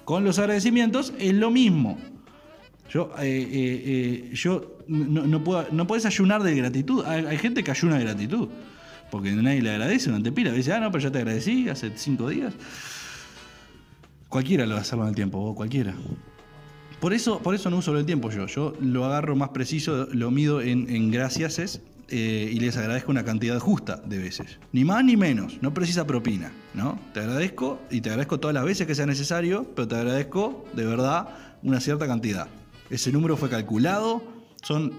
Con 0.05 0.25
los 0.25 0.39
agradecimientos 0.39 1.13
es 1.19 1.35
lo 1.35 1.51
mismo. 1.51 1.99
Yo, 2.91 3.13
eh, 3.19 3.49
eh, 3.51 4.31
yo 4.33 4.79
no, 4.87 5.27
no 5.27 5.67
no 5.71 5.87
ayunar 6.05 6.43
de 6.43 6.55
gratitud. 6.55 7.05
Hay, 7.05 7.37
gente 7.37 7.63
que 7.63 7.71
ayuna 7.71 7.99
de 7.99 8.05
gratitud. 8.05 8.49
Porque 9.11 9.33
nadie 9.33 9.63
le 9.63 9.71
agradece 9.71 10.07
durante 10.07 10.33
pila. 10.33 10.53
Dice, 10.53 10.73
ah, 10.73 10.81
no, 10.81 10.91
pero 10.91 11.05
ya 11.05 11.13
te 11.13 11.19
agradecí 11.19 11.69
hace 11.69 11.93
cinco 11.97 12.29
días. 12.29 12.55
Cualquiera 14.29 14.67
lo 14.67 14.73
va 14.73 14.79
a 14.79 14.83
hacerlo 14.83 15.05
en 15.05 15.11
el 15.11 15.15
tiempo, 15.15 15.39
vos, 15.39 15.55
cualquiera. 15.55 15.95
Por 17.01 17.13
eso, 17.13 17.39
por 17.41 17.55
eso 17.55 17.71
no 17.71 17.77
uso 17.77 17.97
el 17.97 18.07
tiempo 18.07 18.31
yo. 18.31 18.47
Yo 18.47 18.75
lo 18.81 19.05
agarro 19.05 19.37
más 19.37 19.51
preciso, 19.51 20.09
lo 20.13 20.31
mido 20.31 20.61
en, 20.61 20.91
en 20.91 21.11
graciases 21.11 21.81
eh, 22.11 22.51
y 22.53 22.59
les 22.59 22.77
agradezco 22.77 23.11
una 23.11 23.25
cantidad 23.25 23.59
justa 23.59 23.97
de 24.05 24.19
veces. 24.19 24.59
Ni 24.73 24.85
más 24.85 25.05
ni 25.05 25.17
menos. 25.17 25.59
No 25.61 25.75
precisa 25.75 26.07
propina. 26.07 26.51
¿no? 26.75 26.99
Te 27.13 27.21
agradezco 27.21 27.81
y 27.91 28.01
te 28.01 28.09
agradezco 28.11 28.41
todas 28.41 28.55
las 28.55 28.65
veces 28.65 28.87
que 28.87 28.95
sea 28.95 29.07
necesario, 29.07 29.67
pero 29.75 29.87
te 29.87 29.97
agradezco 29.97 30.65
de 30.73 30.87
verdad 30.87 31.29
una 31.63 31.81
cierta 31.81 32.07
cantidad. 32.07 32.49
Ese 32.89 33.13
número 33.13 33.37
fue 33.37 33.51
calculado. 33.51 34.23
Son 34.63 34.93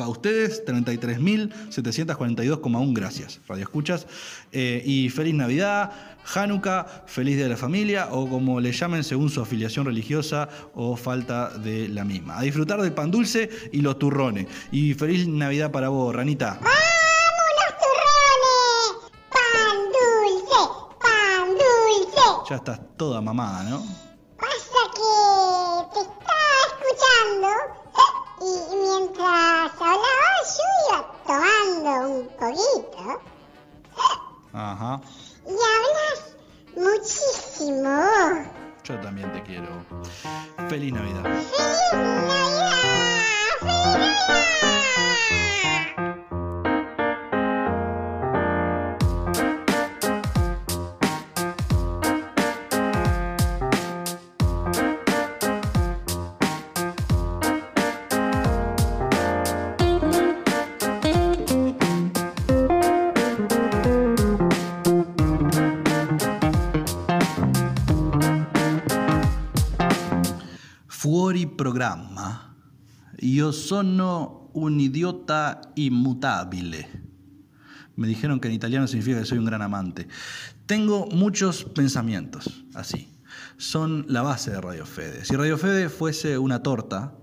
para 0.00 0.08
ustedes, 0.08 0.64
33.742,1 0.64 2.92
gracias, 2.94 3.38
Radio 3.46 3.64
Escuchas. 3.64 4.06
Eh, 4.50 4.82
y 4.82 5.10
feliz 5.10 5.34
Navidad, 5.34 5.92
Hanukkah, 6.34 7.04
feliz 7.04 7.36
Día 7.36 7.44
de 7.44 7.50
la 7.50 7.58
Familia 7.58 8.08
o 8.10 8.26
como 8.26 8.60
le 8.60 8.72
llamen 8.72 9.04
según 9.04 9.28
su 9.28 9.42
afiliación 9.42 9.84
religiosa 9.84 10.48
o 10.74 10.96
falta 10.96 11.50
de 11.50 11.90
la 11.90 12.06
misma. 12.06 12.38
A 12.38 12.42
disfrutar 12.42 12.80
del 12.80 12.94
pan 12.94 13.10
dulce 13.10 13.50
y 13.72 13.82
los 13.82 13.98
turrones. 13.98 14.46
Y 14.72 14.94
feliz 14.94 15.28
Navidad 15.28 15.70
para 15.70 15.90
vos, 15.90 16.16
Ranita. 16.16 16.58
¡Vamos 16.62 17.50
los 17.60 17.74
turrones! 17.82 19.12
¡Pan 19.28 19.76
dulce! 19.92 20.60
¡Pan 20.98 21.50
dulce! 21.50 22.24
Ya 22.48 22.56
estás 22.56 22.80
toda 22.96 23.20
mamada, 23.20 23.64
¿no? 23.64 24.09
Ajá. 34.80 34.98
y 35.46 35.50
hablas 35.50 36.36
muchísimo. 36.74 38.50
Yo 38.84 38.98
también 39.00 39.30
te 39.32 39.42
quiero. 39.42 39.68
Feliz 40.70 40.94
Navidad. 40.94 41.39
Io 73.30 73.52
sono 73.52 74.50
un 74.54 74.80
idiota 74.80 75.60
inmutabile. 75.76 76.88
Me 77.94 78.08
dijeron 78.08 78.40
que 78.40 78.48
en 78.48 78.54
italiano 78.54 78.88
significa 78.88 79.20
que 79.20 79.24
soy 79.24 79.38
un 79.38 79.44
gran 79.44 79.62
amante. 79.62 80.08
Tengo 80.66 81.06
muchos 81.06 81.62
pensamientos, 81.62 82.64
así. 82.74 83.08
Son 83.56 84.04
la 84.08 84.22
base 84.22 84.50
de 84.50 84.60
Radio 84.60 84.84
Fede. 84.84 85.24
Si 85.24 85.36
Radio 85.36 85.58
Fede 85.58 85.88
fuese 85.90 86.38
una 86.38 86.64
torta, 86.64 87.14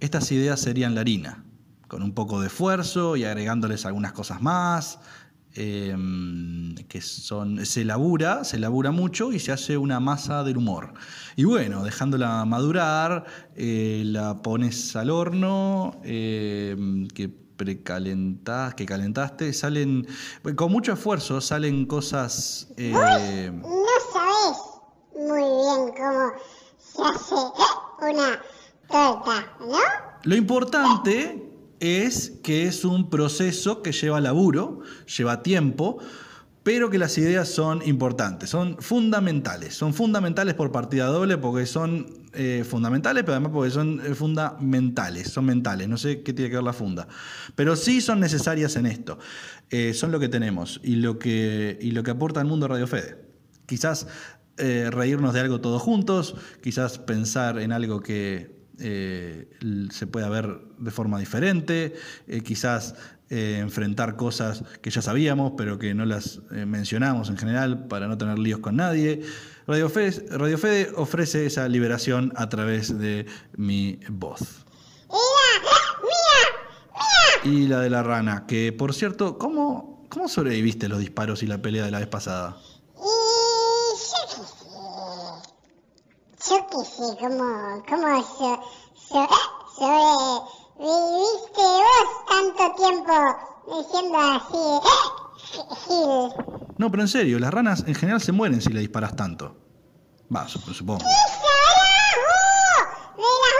estas 0.00 0.32
ideas 0.32 0.58
serían 0.58 0.96
la 0.96 1.02
harina, 1.02 1.44
con 1.86 2.02
un 2.02 2.12
poco 2.12 2.40
de 2.40 2.48
esfuerzo 2.48 3.14
y 3.14 3.22
agregándoles 3.22 3.86
algunas 3.86 4.12
cosas 4.12 4.42
más, 4.42 4.98
em, 5.56 6.74
que 6.88 7.00
son, 7.00 7.64
se 7.66 7.84
labura, 7.84 8.44
se 8.44 8.58
labura 8.58 8.90
mucho 8.90 9.32
y 9.32 9.38
se 9.38 9.52
hace 9.52 9.76
una 9.76 9.98
masa 10.00 10.44
del 10.44 10.56
humor. 10.58 10.94
Y 11.34 11.44
bueno, 11.44 11.82
dejándola 11.82 12.44
madurar, 12.44 13.24
eh, 13.54 14.02
la 14.06 14.42
pones 14.42 14.94
al 14.96 15.10
horno, 15.10 16.00
em, 16.04 17.08
que 17.08 17.28
precalentás, 17.28 18.74
que 18.74 18.84
calentaste, 18.86 19.52
salen, 19.52 20.06
con 20.56 20.70
mucho 20.70 20.92
esfuerzo 20.92 21.40
salen 21.40 21.86
cosas... 21.86 22.68
eh, 22.76 23.50
No 23.52 23.86
sabes 24.12 24.58
muy 25.14 25.40
bien 25.40 25.94
cómo 25.96 26.32
se 26.78 27.02
hace 27.02 27.34
una 28.12 28.40
torta, 28.88 29.56
¿no? 29.60 29.78
Lo 30.24 30.36
importante 30.36 31.45
es 31.80 32.34
que 32.42 32.66
es 32.66 32.84
un 32.84 33.10
proceso 33.10 33.82
que 33.82 33.92
lleva 33.92 34.20
laburo, 34.20 34.80
lleva 35.16 35.42
tiempo, 35.42 35.98
pero 36.66 36.90
que 36.90 36.98
las 36.98 37.16
ideas 37.16 37.48
son 37.48 37.80
importantes, 37.86 38.50
son 38.50 38.78
fundamentales. 38.80 39.72
Son 39.74 39.94
fundamentales 39.94 40.54
por 40.54 40.72
partida 40.72 41.06
doble 41.06 41.38
porque 41.38 41.64
son 41.64 42.08
eh, 42.32 42.64
fundamentales, 42.68 43.22
pero 43.22 43.34
además 43.34 43.52
porque 43.54 43.70
son 43.70 44.00
eh, 44.04 44.16
fundamentales, 44.16 45.28
son 45.28 45.44
mentales. 45.44 45.88
No 45.88 45.96
sé 45.96 46.22
qué 46.22 46.32
tiene 46.32 46.50
que 46.50 46.56
ver 46.56 46.64
la 46.64 46.72
funda. 46.72 47.06
Pero 47.54 47.76
sí 47.76 48.00
son 48.00 48.18
necesarias 48.18 48.74
en 48.74 48.86
esto. 48.86 49.16
Eh, 49.70 49.94
son 49.94 50.10
lo 50.10 50.18
que 50.18 50.28
tenemos 50.28 50.80
y 50.82 50.96
lo 50.96 51.20
que, 51.20 51.78
y 51.80 51.92
lo 51.92 52.02
que 52.02 52.10
aporta 52.10 52.40
al 52.40 52.48
mundo 52.48 52.66
Radio 52.66 52.88
Fede. 52.88 53.24
Quizás 53.66 54.08
reírnos 54.58 55.34
de 55.34 55.40
algo 55.40 55.60
todos 55.60 55.82
juntos, 55.82 56.34
quizás 56.62 56.98
pensar 56.98 57.60
en 57.60 57.72
algo 57.72 58.00
que 58.00 58.55
eh, 58.78 59.48
se 59.90 60.06
pueda 60.06 60.28
ver 60.28 60.58
de 60.78 60.90
forma 60.90 61.18
diferente, 61.18 61.94
eh, 62.28 62.40
quizás 62.42 62.94
eh, 63.30 63.58
enfrentar 63.60 64.16
cosas 64.16 64.62
que 64.82 64.90
ya 64.90 65.02
sabíamos, 65.02 65.52
pero 65.56 65.78
que 65.78 65.94
no 65.94 66.04
las 66.04 66.40
mencionamos 66.50 67.28
en 67.30 67.36
general 67.36 67.86
para 67.88 68.06
no 68.06 68.18
tener 68.18 68.38
líos 68.38 68.60
con 68.60 68.76
nadie. 68.76 69.22
Radio 69.66 69.88
Fede, 69.88 70.26
Radio 70.36 70.58
Fede 70.58 70.92
ofrece 70.94 71.46
esa 71.46 71.68
liberación 71.68 72.32
a 72.36 72.48
través 72.48 72.98
de 72.98 73.26
mi 73.56 73.98
voz. 74.08 74.64
Y 77.44 77.68
la 77.68 77.80
de 77.80 77.90
la 77.90 78.02
rana, 78.02 78.44
que 78.46 78.72
por 78.72 78.92
cierto, 78.92 79.38
¿cómo, 79.38 80.04
cómo 80.08 80.28
sobreviviste 80.28 80.88
los 80.88 80.98
disparos 80.98 81.42
y 81.42 81.46
la 81.46 81.62
pelea 81.62 81.84
de 81.84 81.90
la 81.92 82.00
vez 82.00 82.08
pasada? 82.08 82.56
Y 86.48 86.50
yo 86.50 86.65
qué 86.65 86.65
sé. 86.65 86.65
Sé, 86.84 87.16
cómo, 87.18 87.82
cómo 87.88 88.22
so, 88.22 88.60
so, 89.08 89.26
sobreviviste 89.78 91.64
vos 91.64 92.08
tanto 92.28 92.64
tiempo 92.76 93.14
diciendo 93.66 94.18
así, 94.18 94.64
Gil. 95.86 96.32
No, 96.76 96.90
pero 96.90 97.02
en 97.02 97.08
serio, 97.08 97.38
las 97.38 97.52
ranas 97.54 97.84
en 97.86 97.94
general 97.94 98.20
se 98.20 98.32
mueren 98.32 98.60
si 98.60 98.70
le 98.74 98.80
disparas 98.80 99.16
tanto. 99.16 99.56
Va, 100.34 100.46
sup- 100.46 100.72
supongo. 100.74 100.98
¡De 101.02 101.10
la 103.22 103.50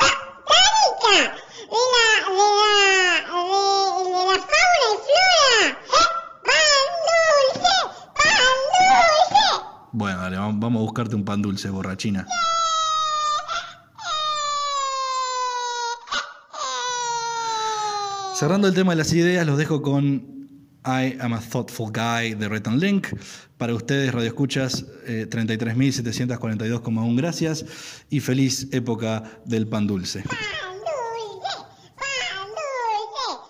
botánica! 0.00 1.16
¡De 1.70 1.80
la, 1.92 2.06
de 2.32 2.46
la, 2.56 2.72
de, 3.44 3.54
de 4.10 4.20
la 4.26 4.36
fauna 4.42 4.78
y 4.82 4.96
flora! 5.06 5.62
¡Pan 6.42 6.86
dulce! 7.06 7.74
¡Pan 8.16 8.56
dulce! 8.74 9.44
Bueno, 9.92 10.16
dale, 10.22 10.36
vam- 10.38 10.58
vamos 10.58 10.80
a 10.80 10.82
buscarte 10.84 11.14
un 11.14 11.24
pan 11.24 11.40
dulce, 11.42 11.70
borrachina. 11.70 12.26
Cerrando 18.38 18.68
el 18.68 18.74
tema 18.74 18.92
de 18.92 18.96
las 18.96 19.14
ideas, 19.14 19.46
los 19.46 19.56
dejo 19.56 19.80
con 19.80 20.50
I 20.84 21.16
Am 21.20 21.32
a 21.32 21.40
Thoughtful 21.40 21.90
Guy 21.90 22.34
de 22.34 22.44
and 22.66 22.82
Link. 22.82 23.06
Para 23.56 23.74
ustedes, 23.74 24.12
Radio 24.12 24.28
Escuchas, 24.28 24.84
eh, 25.06 25.26
33.742,1 25.30 27.16
gracias 27.16 27.64
y 28.10 28.20
feliz 28.20 28.68
época 28.72 29.22
del 29.46 29.66
pan 29.66 29.86
dulce. 29.86 30.22
¡Pan 30.28 30.36
dulce! 30.36 31.56
¡Pan 31.96 32.48
dulce! 32.50 33.40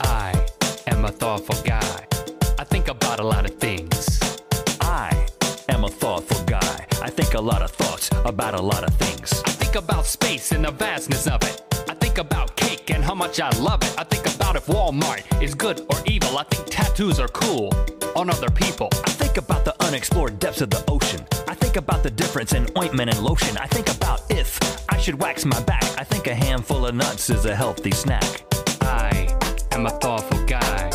¡Pan 0.00 0.32
I 0.86 0.90
am 0.90 1.04
a 1.04 1.12
thoughtful 1.12 1.56
guy. 1.66 2.06
I 2.58 2.64
think 2.64 2.88
about 2.88 3.20
a 3.20 3.24
lot 3.24 3.44
of 3.44 3.54
things. 3.58 3.67
Lot 7.48 7.62
of 7.62 7.70
thoughts 7.70 8.10
about 8.26 8.52
a 8.52 8.60
lot 8.60 8.84
of 8.84 8.92
things. 8.96 9.42
I 9.46 9.52
think 9.52 9.74
about 9.74 10.04
space 10.04 10.52
and 10.52 10.62
the 10.66 10.70
vastness 10.70 11.26
of 11.26 11.42
it. 11.44 11.62
I 11.88 11.94
think 11.94 12.18
about 12.18 12.54
cake 12.56 12.90
and 12.90 13.02
how 13.02 13.14
much 13.14 13.40
I 13.40 13.48
love 13.58 13.82
it. 13.82 13.94
I 13.96 14.04
think 14.04 14.26
about 14.34 14.54
if 14.56 14.66
Walmart 14.66 15.22
is 15.42 15.54
good 15.54 15.80
or 15.88 15.96
evil. 16.04 16.36
I 16.36 16.42
think 16.42 16.66
tattoos 16.66 17.18
are 17.18 17.28
cool 17.28 17.72
on 18.14 18.28
other 18.28 18.50
people. 18.50 18.90
I 18.92 19.12
think 19.12 19.38
about 19.38 19.64
the 19.64 19.74
unexplored 19.86 20.38
depths 20.38 20.60
of 20.60 20.68
the 20.68 20.84
ocean. 20.88 21.26
I 21.48 21.54
think 21.54 21.76
about 21.76 22.02
the 22.02 22.10
difference 22.10 22.52
in 22.52 22.66
ointment 22.76 23.14
and 23.14 23.20
lotion. 23.22 23.56
I 23.56 23.66
think 23.66 23.88
about 23.96 24.20
if 24.30 24.50
I 24.90 24.98
should 24.98 25.18
wax 25.18 25.46
my 25.46 25.60
back. 25.62 25.84
I 25.98 26.04
think 26.04 26.26
a 26.26 26.34
handful 26.34 26.84
of 26.84 26.94
nuts 26.94 27.30
is 27.30 27.46
a 27.46 27.56
healthy 27.56 27.92
snack. 27.92 28.42
I 28.82 29.34
am 29.72 29.86
a 29.86 29.90
thoughtful 30.02 30.44
guy. 30.44 30.90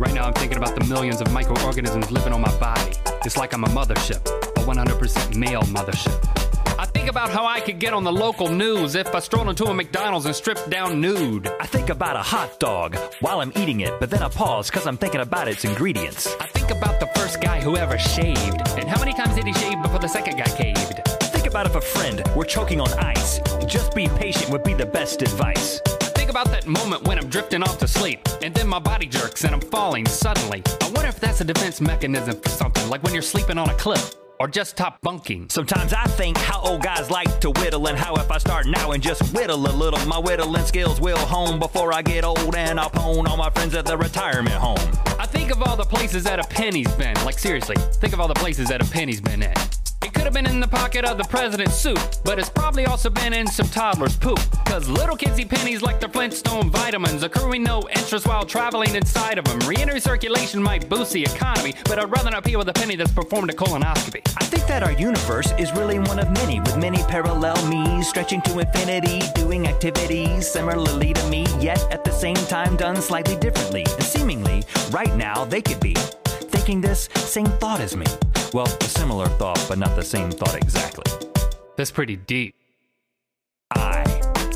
Right 0.00 0.14
now, 0.14 0.24
I'm 0.26 0.34
thinking 0.34 0.58
about 0.58 0.74
the 0.76 0.84
millions 0.86 1.20
of 1.20 1.30
microorganisms 1.32 2.10
living 2.10 2.32
on 2.32 2.40
my 2.40 2.58
body. 2.58 2.92
It's 3.24 3.36
like 3.36 3.54
I'm 3.54 3.62
a 3.62 3.68
mothership, 3.68 4.51
100% 4.62 5.36
male 5.36 5.62
mothership. 5.62 6.42
I 6.78 6.86
think 6.86 7.08
about 7.08 7.30
how 7.30 7.46
I 7.46 7.60
could 7.60 7.78
get 7.78 7.92
on 7.92 8.02
the 8.02 8.12
local 8.12 8.48
news 8.48 8.94
if 8.94 9.14
I 9.14 9.20
strolled 9.20 9.48
into 9.48 9.66
a 9.66 9.74
McDonald's 9.74 10.26
and 10.26 10.34
stripped 10.34 10.68
down 10.70 11.00
nude. 11.00 11.48
I 11.60 11.66
think 11.66 11.90
about 11.90 12.16
a 12.16 12.22
hot 12.22 12.58
dog 12.58 12.96
while 13.20 13.40
I'm 13.40 13.52
eating 13.56 13.80
it, 13.80 13.92
but 14.00 14.10
then 14.10 14.22
I 14.22 14.28
pause 14.28 14.70
because 14.70 14.86
I'm 14.86 14.96
thinking 14.96 15.20
about 15.20 15.48
its 15.48 15.64
ingredients. 15.64 16.26
I 16.40 16.46
think 16.46 16.70
about 16.70 16.98
the 16.98 17.06
first 17.14 17.40
guy 17.40 17.60
who 17.60 17.76
ever 17.76 17.98
shaved, 17.98 18.68
and 18.78 18.88
how 18.88 18.98
many 18.98 19.12
times 19.12 19.34
did 19.34 19.46
he 19.46 19.52
shave 19.52 19.82
before 19.82 20.00
the 20.00 20.08
second 20.08 20.38
guy 20.38 20.48
caved? 20.56 21.00
I 21.06 21.26
Think 21.42 21.46
about 21.46 21.66
if 21.66 21.74
a 21.74 21.80
friend 21.80 22.22
were 22.36 22.44
choking 22.44 22.80
on 22.80 22.88
ice. 23.00 23.40
Just 23.66 23.94
be 23.94 24.06
patient 24.06 24.50
would 24.50 24.62
be 24.62 24.74
the 24.74 24.86
best 24.86 25.22
advice. 25.22 25.80
I 25.86 26.10
think 26.14 26.30
about 26.30 26.46
that 26.52 26.66
moment 26.66 27.02
when 27.02 27.18
I'm 27.18 27.28
drifting 27.28 27.62
off 27.64 27.78
to 27.78 27.88
sleep, 27.88 28.20
and 28.42 28.54
then 28.54 28.68
my 28.68 28.78
body 28.78 29.06
jerks 29.06 29.42
and 29.42 29.52
I'm 29.52 29.60
falling 29.60 30.06
suddenly. 30.06 30.62
I 30.80 30.90
wonder 30.90 31.08
if 31.08 31.18
that's 31.18 31.40
a 31.40 31.44
defense 31.44 31.80
mechanism 31.80 32.40
for 32.40 32.48
something, 32.48 32.88
like 32.88 33.02
when 33.02 33.12
you're 33.12 33.22
sleeping 33.22 33.58
on 33.58 33.68
a 33.68 33.74
cliff, 33.74 34.14
or 34.38 34.48
just 34.48 34.76
top 34.76 35.00
bunking. 35.02 35.48
Sometimes 35.48 35.92
I 35.92 36.04
think 36.04 36.36
how 36.36 36.60
old 36.60 36.82
guys 36.82 37.10
like 37.10 37.40
to 37.40 37.50
whittle 37.50 37.86
and 37.88 37.98
how 37.98 38.14
if 38.16 38.30
I 38.30 38.38
start 38.38 38.66
now 38.66 38.92
and 38.92 39.02
just 39.02 39.34
whittle 39.34 39.66
a 39.66 39.72
little, 39.72 40.04
my 40.06 40.18
whittling 40.18 40.64
skills 40.64 41.00
will 41.00 41.18
hone 41.18 41.58
before 41.58 41.92
I 41.92 42.02
get 42.02 42.24
old 42.24 42.54
and 42.54 42.78
I'll 42.78 42.90
pwn 42.90 43.26
all 43.28 43.36
my 43.36 43.50
friends 43.50 43.74
at 43.74 43.86
the 43.86 43.96
retirement 43.96 44.56
home. 44.56 44.78
I 45.18 45.26
think 45.26 45.50
of 45.50 45.62
all 45.62 45.76
the 45.76 45.84
places 45.84 46.24
that 46.24 46.38
a 46.38 46.44
penny's 46.44 46.92
been. 46.94 47.14
Like 47.24 47.38
seriously, 47.38 47.76
think 47.94 48.12
of 48.12 48.20
all 48.20 48.28
the 48.28 48.34
places 48.34 48.68
that 48.68 48.82
a 48.82 48.90
penny's 48.90 49.20
been 49.20 49.42
in. 49.42 49.54
It 50.02 50.12
could 50.12 50.24
have 50.24 50.32
been 50.32 50.46
in 50.46 50.58
the 50.58 50.66
pocket 50.66 51.04
of 51.04 51.16
the 51.16 51.24
president's 51.24 51.76
suit, 51.76 52.20
but 52.24 52.38
it's 52.38 52.50
probably 52.50 52.86
also 52.86 53.08
been 53.08 53.32
in 53.32 53.46
some 53.46 53.68
toddler's 53.68 54.16
poop. 54.16 54.40
Cause 54.64 54.88
little 54.88 55.16
kids 55.16 55.38
eat 55.38 55.48
pennies 55.48 55.80
like 55.80 56.00
they're 56.00 56.08
Flintstone 56.08 56.70
vitamins, 56.70 57.22
accruing 57.22 57.62
no 57.62 57.82
interest 57.88 58.26
while 58.26 58.44
traveling 58.44 58.94
inside 58.94 59.38
of 59.38 59.44
them. 59.44 59.58
Re-entry 59.60 60.00
circulation 60.00 60.62
might 60.62 60.88
boost 60.88 61.12
the 61.12 61.22
economy, 61.22 61.74
but 61.84 61.98
I'd 61.98 62.10
rather 62.10 62.30
not 62.30 62.44
pee 62.44 62.56
with 62.56 62.68
a 62.68 62.72
penny 62.72 62.96
that's 62.96 63.12
performed 63.12 63.50
a 63.50 63.52
colonoscopy. 63.52 64.20
I 64.40 64.44
think 64.44 64.66
that 64.66 64.82
our 64.82 64.92
universe 64.92 65.52
is 65.58 65.72
really 65.72 65.98
one 65.98 66.18
of 66.18 66.30
many, 66.32 66.58
with 66.60 66.76
many 66.76 67.02
parallel 67.04 67.56
me's 67.68 68.08
stretching 68.08 68.42
to 68.42 68.58
infinity, 68.58 69.20
doing 69.34 69.68
activities 69.68 70.50
similarly 70.50 71.12
to 71.12 71.28
me, 71.28 71.46
yet 71.60 71.80
at 71.92 72.04
the 72.04 72.12
same 72.12 72.36
time 72.36 72.76
done 72.76 72.96
slightly 72.96 73.36
differently. 73.36 73.84
And 73.84 74.02
seemingly, 74.02 74.64
right 74.90 75.14
now, 75.16 75.44
they 75.44 75.62
could 75.62 75.80
be 75.80 75.94
thinking 76.62 76.80
this 76.80 77.08
same 77.16 77.46
thought 77.58 77.80
as 77.80 77.96
me. 77.96 78.06
Well, 78.52 78.66
a 78.66 78.84
similar 78.84 79.26
thought, 79.26 79.64
but 79.68 79.78
not 79.78 79.96
the 79.96 80.02
same 80.04 80.30
thought 80.30 80.54
exactly. 80.54 81.02
That's 81.76 81.90
pretty 81.90 82.14
deep. 82.14 82.54
I 83.74 84.04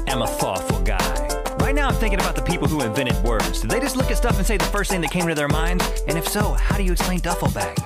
am 0.07 0.23
a 0.23 0.27
thoughtful 0.29 0.81
guy. 0.83 1.45
Right 1.59 1.75
now, 1.75 1.89
I'm 1.89 1.95
thinking 1.97 2.21
about 2.21 2.37
the 2.37 2.43
people 2.43 2.69
who 2.69 2.81
invented 2.83 3.21
words. 3.25 3.61
Did 3.61 3.73
they 3.73 3.81
just 3.81 3.97
look 3.97 4.09
at 4.13 4.19
stuff 4.19 4.37
and 4.37 4.47
say 4.47 4.57
the 4.57 4.67
first 4.67 4.93
thing 4.93 5.01
that 5.01 5.11
came 5.11 5.27
to 5.27 5.35
their 5.35 5.49
mind? 5.49 5.83
And 6.07 6.17
if 6.17 6.29
so, 6.29 6.53
how 6.53 6.77
do 6.77 6.85
you 6.85 6.93
explain 6.93 7.19
duffel 7.19 7.49
bag? 7.49 7.77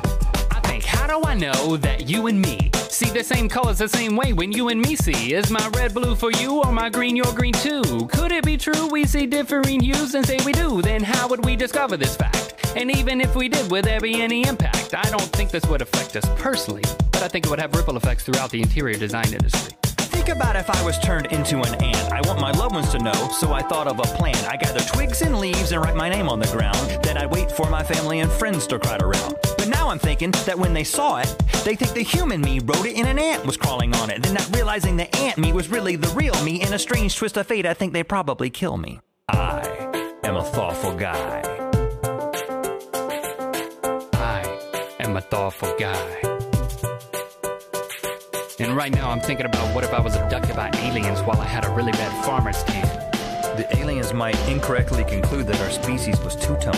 I 0.50 0.61
think, 0.64 0.85
how 0.85 1.06
do 1.06 1.26
I 1.26 1.33
know 1.33 1.78
that 1.78 2.06
you 2.06 2.26
and 2.26 2.42
me 2.42 2.70
see 2.90 3.09
the 3.09 3.24
same 3.24 3.48
colors 3.48 3.78
the 3.78 3.88
same 3.88 4.16
way 4.16 4.35
when 4.35 4.52
you 4.52 4.68
and 4.68 4.83
me 4.83 4.96
see? 4.96 5.33
Is 5.33 5.50
my 5.50 5.66
red 5.74 5.94
blue 5.94 6.14
for 6.14 6.30
you 6.30 6.62
or 6.62 6.70
my 6.72 6.90
green 6.90 7.16
your 7.16 7.33
green 7.33 7.54
too? 7.54 8.06
Could 8.12 8.33
it 8.33 8.44
be 8.44 8.59
true 8.59 8.88
we 8.88 9.06
see 9.06 9.24
differing 9.24 9.80
hues 9.80 10.14
and 10.14 10.26
say 10.26 10.37
we 10.44 10.52
do? 10.52 10.83
Then 10.83 11.02
how 11.02 11.26
would 11.26 11.42
we 11.42 11.56
discover 11.56 11.96
this 11.96 12.16
fact? 12.16 12.39
And 12.76 12.90
even 12.96 13.20
if 13.20 13.35
we 13.35 13.48
did, 13.48 13.70
would 13.70 13.85
there 13.85 14.00
be 14.00 14.22
any 14.22 14.46
impact? 14.46 14.94
I 14.94 15.11
don't 15.11 15.22
think 15.33 15.50
this 15.50 15.64
would 15.66 15.83
affect 15.83 16.16
us 16.16 16.24
personally, 16.37 16.83
but 17.11 17.22
I 17.22 17.28
think 17.28 17.46
it 17.46 17.50
would 17.50 17.61
have 17.61 17.74
ripple 17.74 17.96
effects 17.96 18.24
throughout 18.24 18.50
the 18.50 18.61
interior 18.61 18.96
design 18.96 19.33
industry. 19.33 19.76
Think 19.83 20.28
about 20.28 20.54
if 20.54 20.68
I 20.68 20.85
was 20.85 20.98
turned 20.98 21.26
into 21.26 21.59
an 21.62 21.74
ant. 21.83 22.12
I 22.12 22.20
want 22.28 22.40
my 22.40 22.50
loved 22.52 22.74
ones 22.74 22.90
to 22.90 22.98
know, 22.98 23.28
so 23.30 23.52
I 23.52 23.62
thought 23.62 23.87
of 23.87 23.98
a 23.98 24.02
plan. 24.02 24.37
I 24.44 24.56
gather 24.56 24.80
twigs 24.80 25.22
and 25.22 25.38
leaves 25.38 25.72
and 25.72 25.83
write 25.83 25.96
my 25.96 26.09
name 26.09 26.28
on 26.28 26.38
the 26.38 26.46
ground. 26.48 27.02
Then 27.02 27.16
I'd 27.16 27.30
wait 27.30 27.50
for 27.50 27.68
my 27.70 27.83
family 27.83 28.20
and 28.20 28.30
friends 28.30 28.66
to 28.68 28.78
crowd 28.78 29.02
around. 29.02 29.37
But 29.56 29.68
now 29.68 29.88
I'm 29.88 29.98
thinking 29.98 30.30
that 30.30 30.59
when 30.59 30.74
they 30.74 30.85
saw 30.85 31.18
it, 31.18 31.35
they 31.64 31.74
think 31.74 31.92
the 31.92 32.02
human 32.02 32.40
me 32.40 32.61
wrote 32.61 32.87
it 32.87 32.96
and 32.96 33.09
an 33.09 33.18
ant 33.18 33.46
was 33.46 33.56
crawling 33.56 33.94
on 33.96 34.11
it. 34.11 34.22
Then 34.22 34.35
not 34.35 34.54
realizing 34.54 34.96
the 34.96 35.14
ant 35.16 35.38
me 35.38 35.52
was 35.52 35.68
really 35.68 35.96
the 35.96 36.09
real 36.09 36.40
me. 36.44 36.62
In 36.62 36.72
a 36.72 36.78
strange 36.78 37.16
twist 37.16 37.37
of 37.37 37.46
fate, 37.46 37.66
I 37.66 37.74
think 37.74 37.92
they 37.92 38.04
probably 38.04 38.50
kill 38.50 38.76
me. 38.76 39.00
I 39.28 40.12
am 40.22 40.37
a 40.37 40.44
thoughtful 40.44 40.94
guy. 40.96 41.60
Am 45.11 45.16
a 45.16 45.20
thoughtful 45.20 45.75
guy. 45.77 46.20
And 48.61 48.77
right 48.77 48.92
now 48.92 49.11
I'm 49.11 49.18
thinking 49.18 49.46
about 49.46 49.75
what 49.75 49.83
if 49.83 49.92
I 49.92 50.01
was 50.01 50.14
abducted 50.14 50.55
by 50.55 50.70
aliens 50.75 51.20
while 51.23 51.40
I 51.40 51.46
had 51.46 51.64
a 51.64 51.70
really 51.70 51.90
bad 51.90 52.25
farmer's 52.25 52.62
tan? 52.62 52.87
The 53.57 53.66
aliens 53.77 54.12
might 54.12 54.38
incorrectly 54.49 55.03
conclude 55.03 55.49
that 55.49 55.61
our 55.62 55.70
species 55.70 56.20
was 56.20 56.37
two 56.37 56.55
toned. 56.59 56.77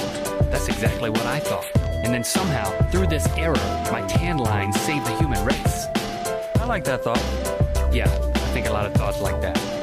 That's 0.50 0.68
exactly 0.68 1.10
what 1.10 1.26
I 1.26 1.40
thought. 1.40 1.66
And 1.76 2.14
then 2.14 2.24
somehow, 2.24 2.70
through 2.90 3.08
this 3.08 3.26
error, 3.36 3.56
my 3.92 4.02
tan 4.08 4.38
line 4.38 4.72
saved 4.72 5.04
the 5.04 5.14
human 5.16 5.44
race. 5.44 5.86
I 6.58 6.64
like 6.64 6.84
that 6.84 7.04
thought. 7.04 7.22
Yeah, 7.92 8.08
I 8.08 8.48
think 8.54 8.66
a 8.66 8.72
lot 8.72 8.86
of 8.86 8.94
thoughts 8.94 9.20
like 9.20 9.42
that. 9.42 9.81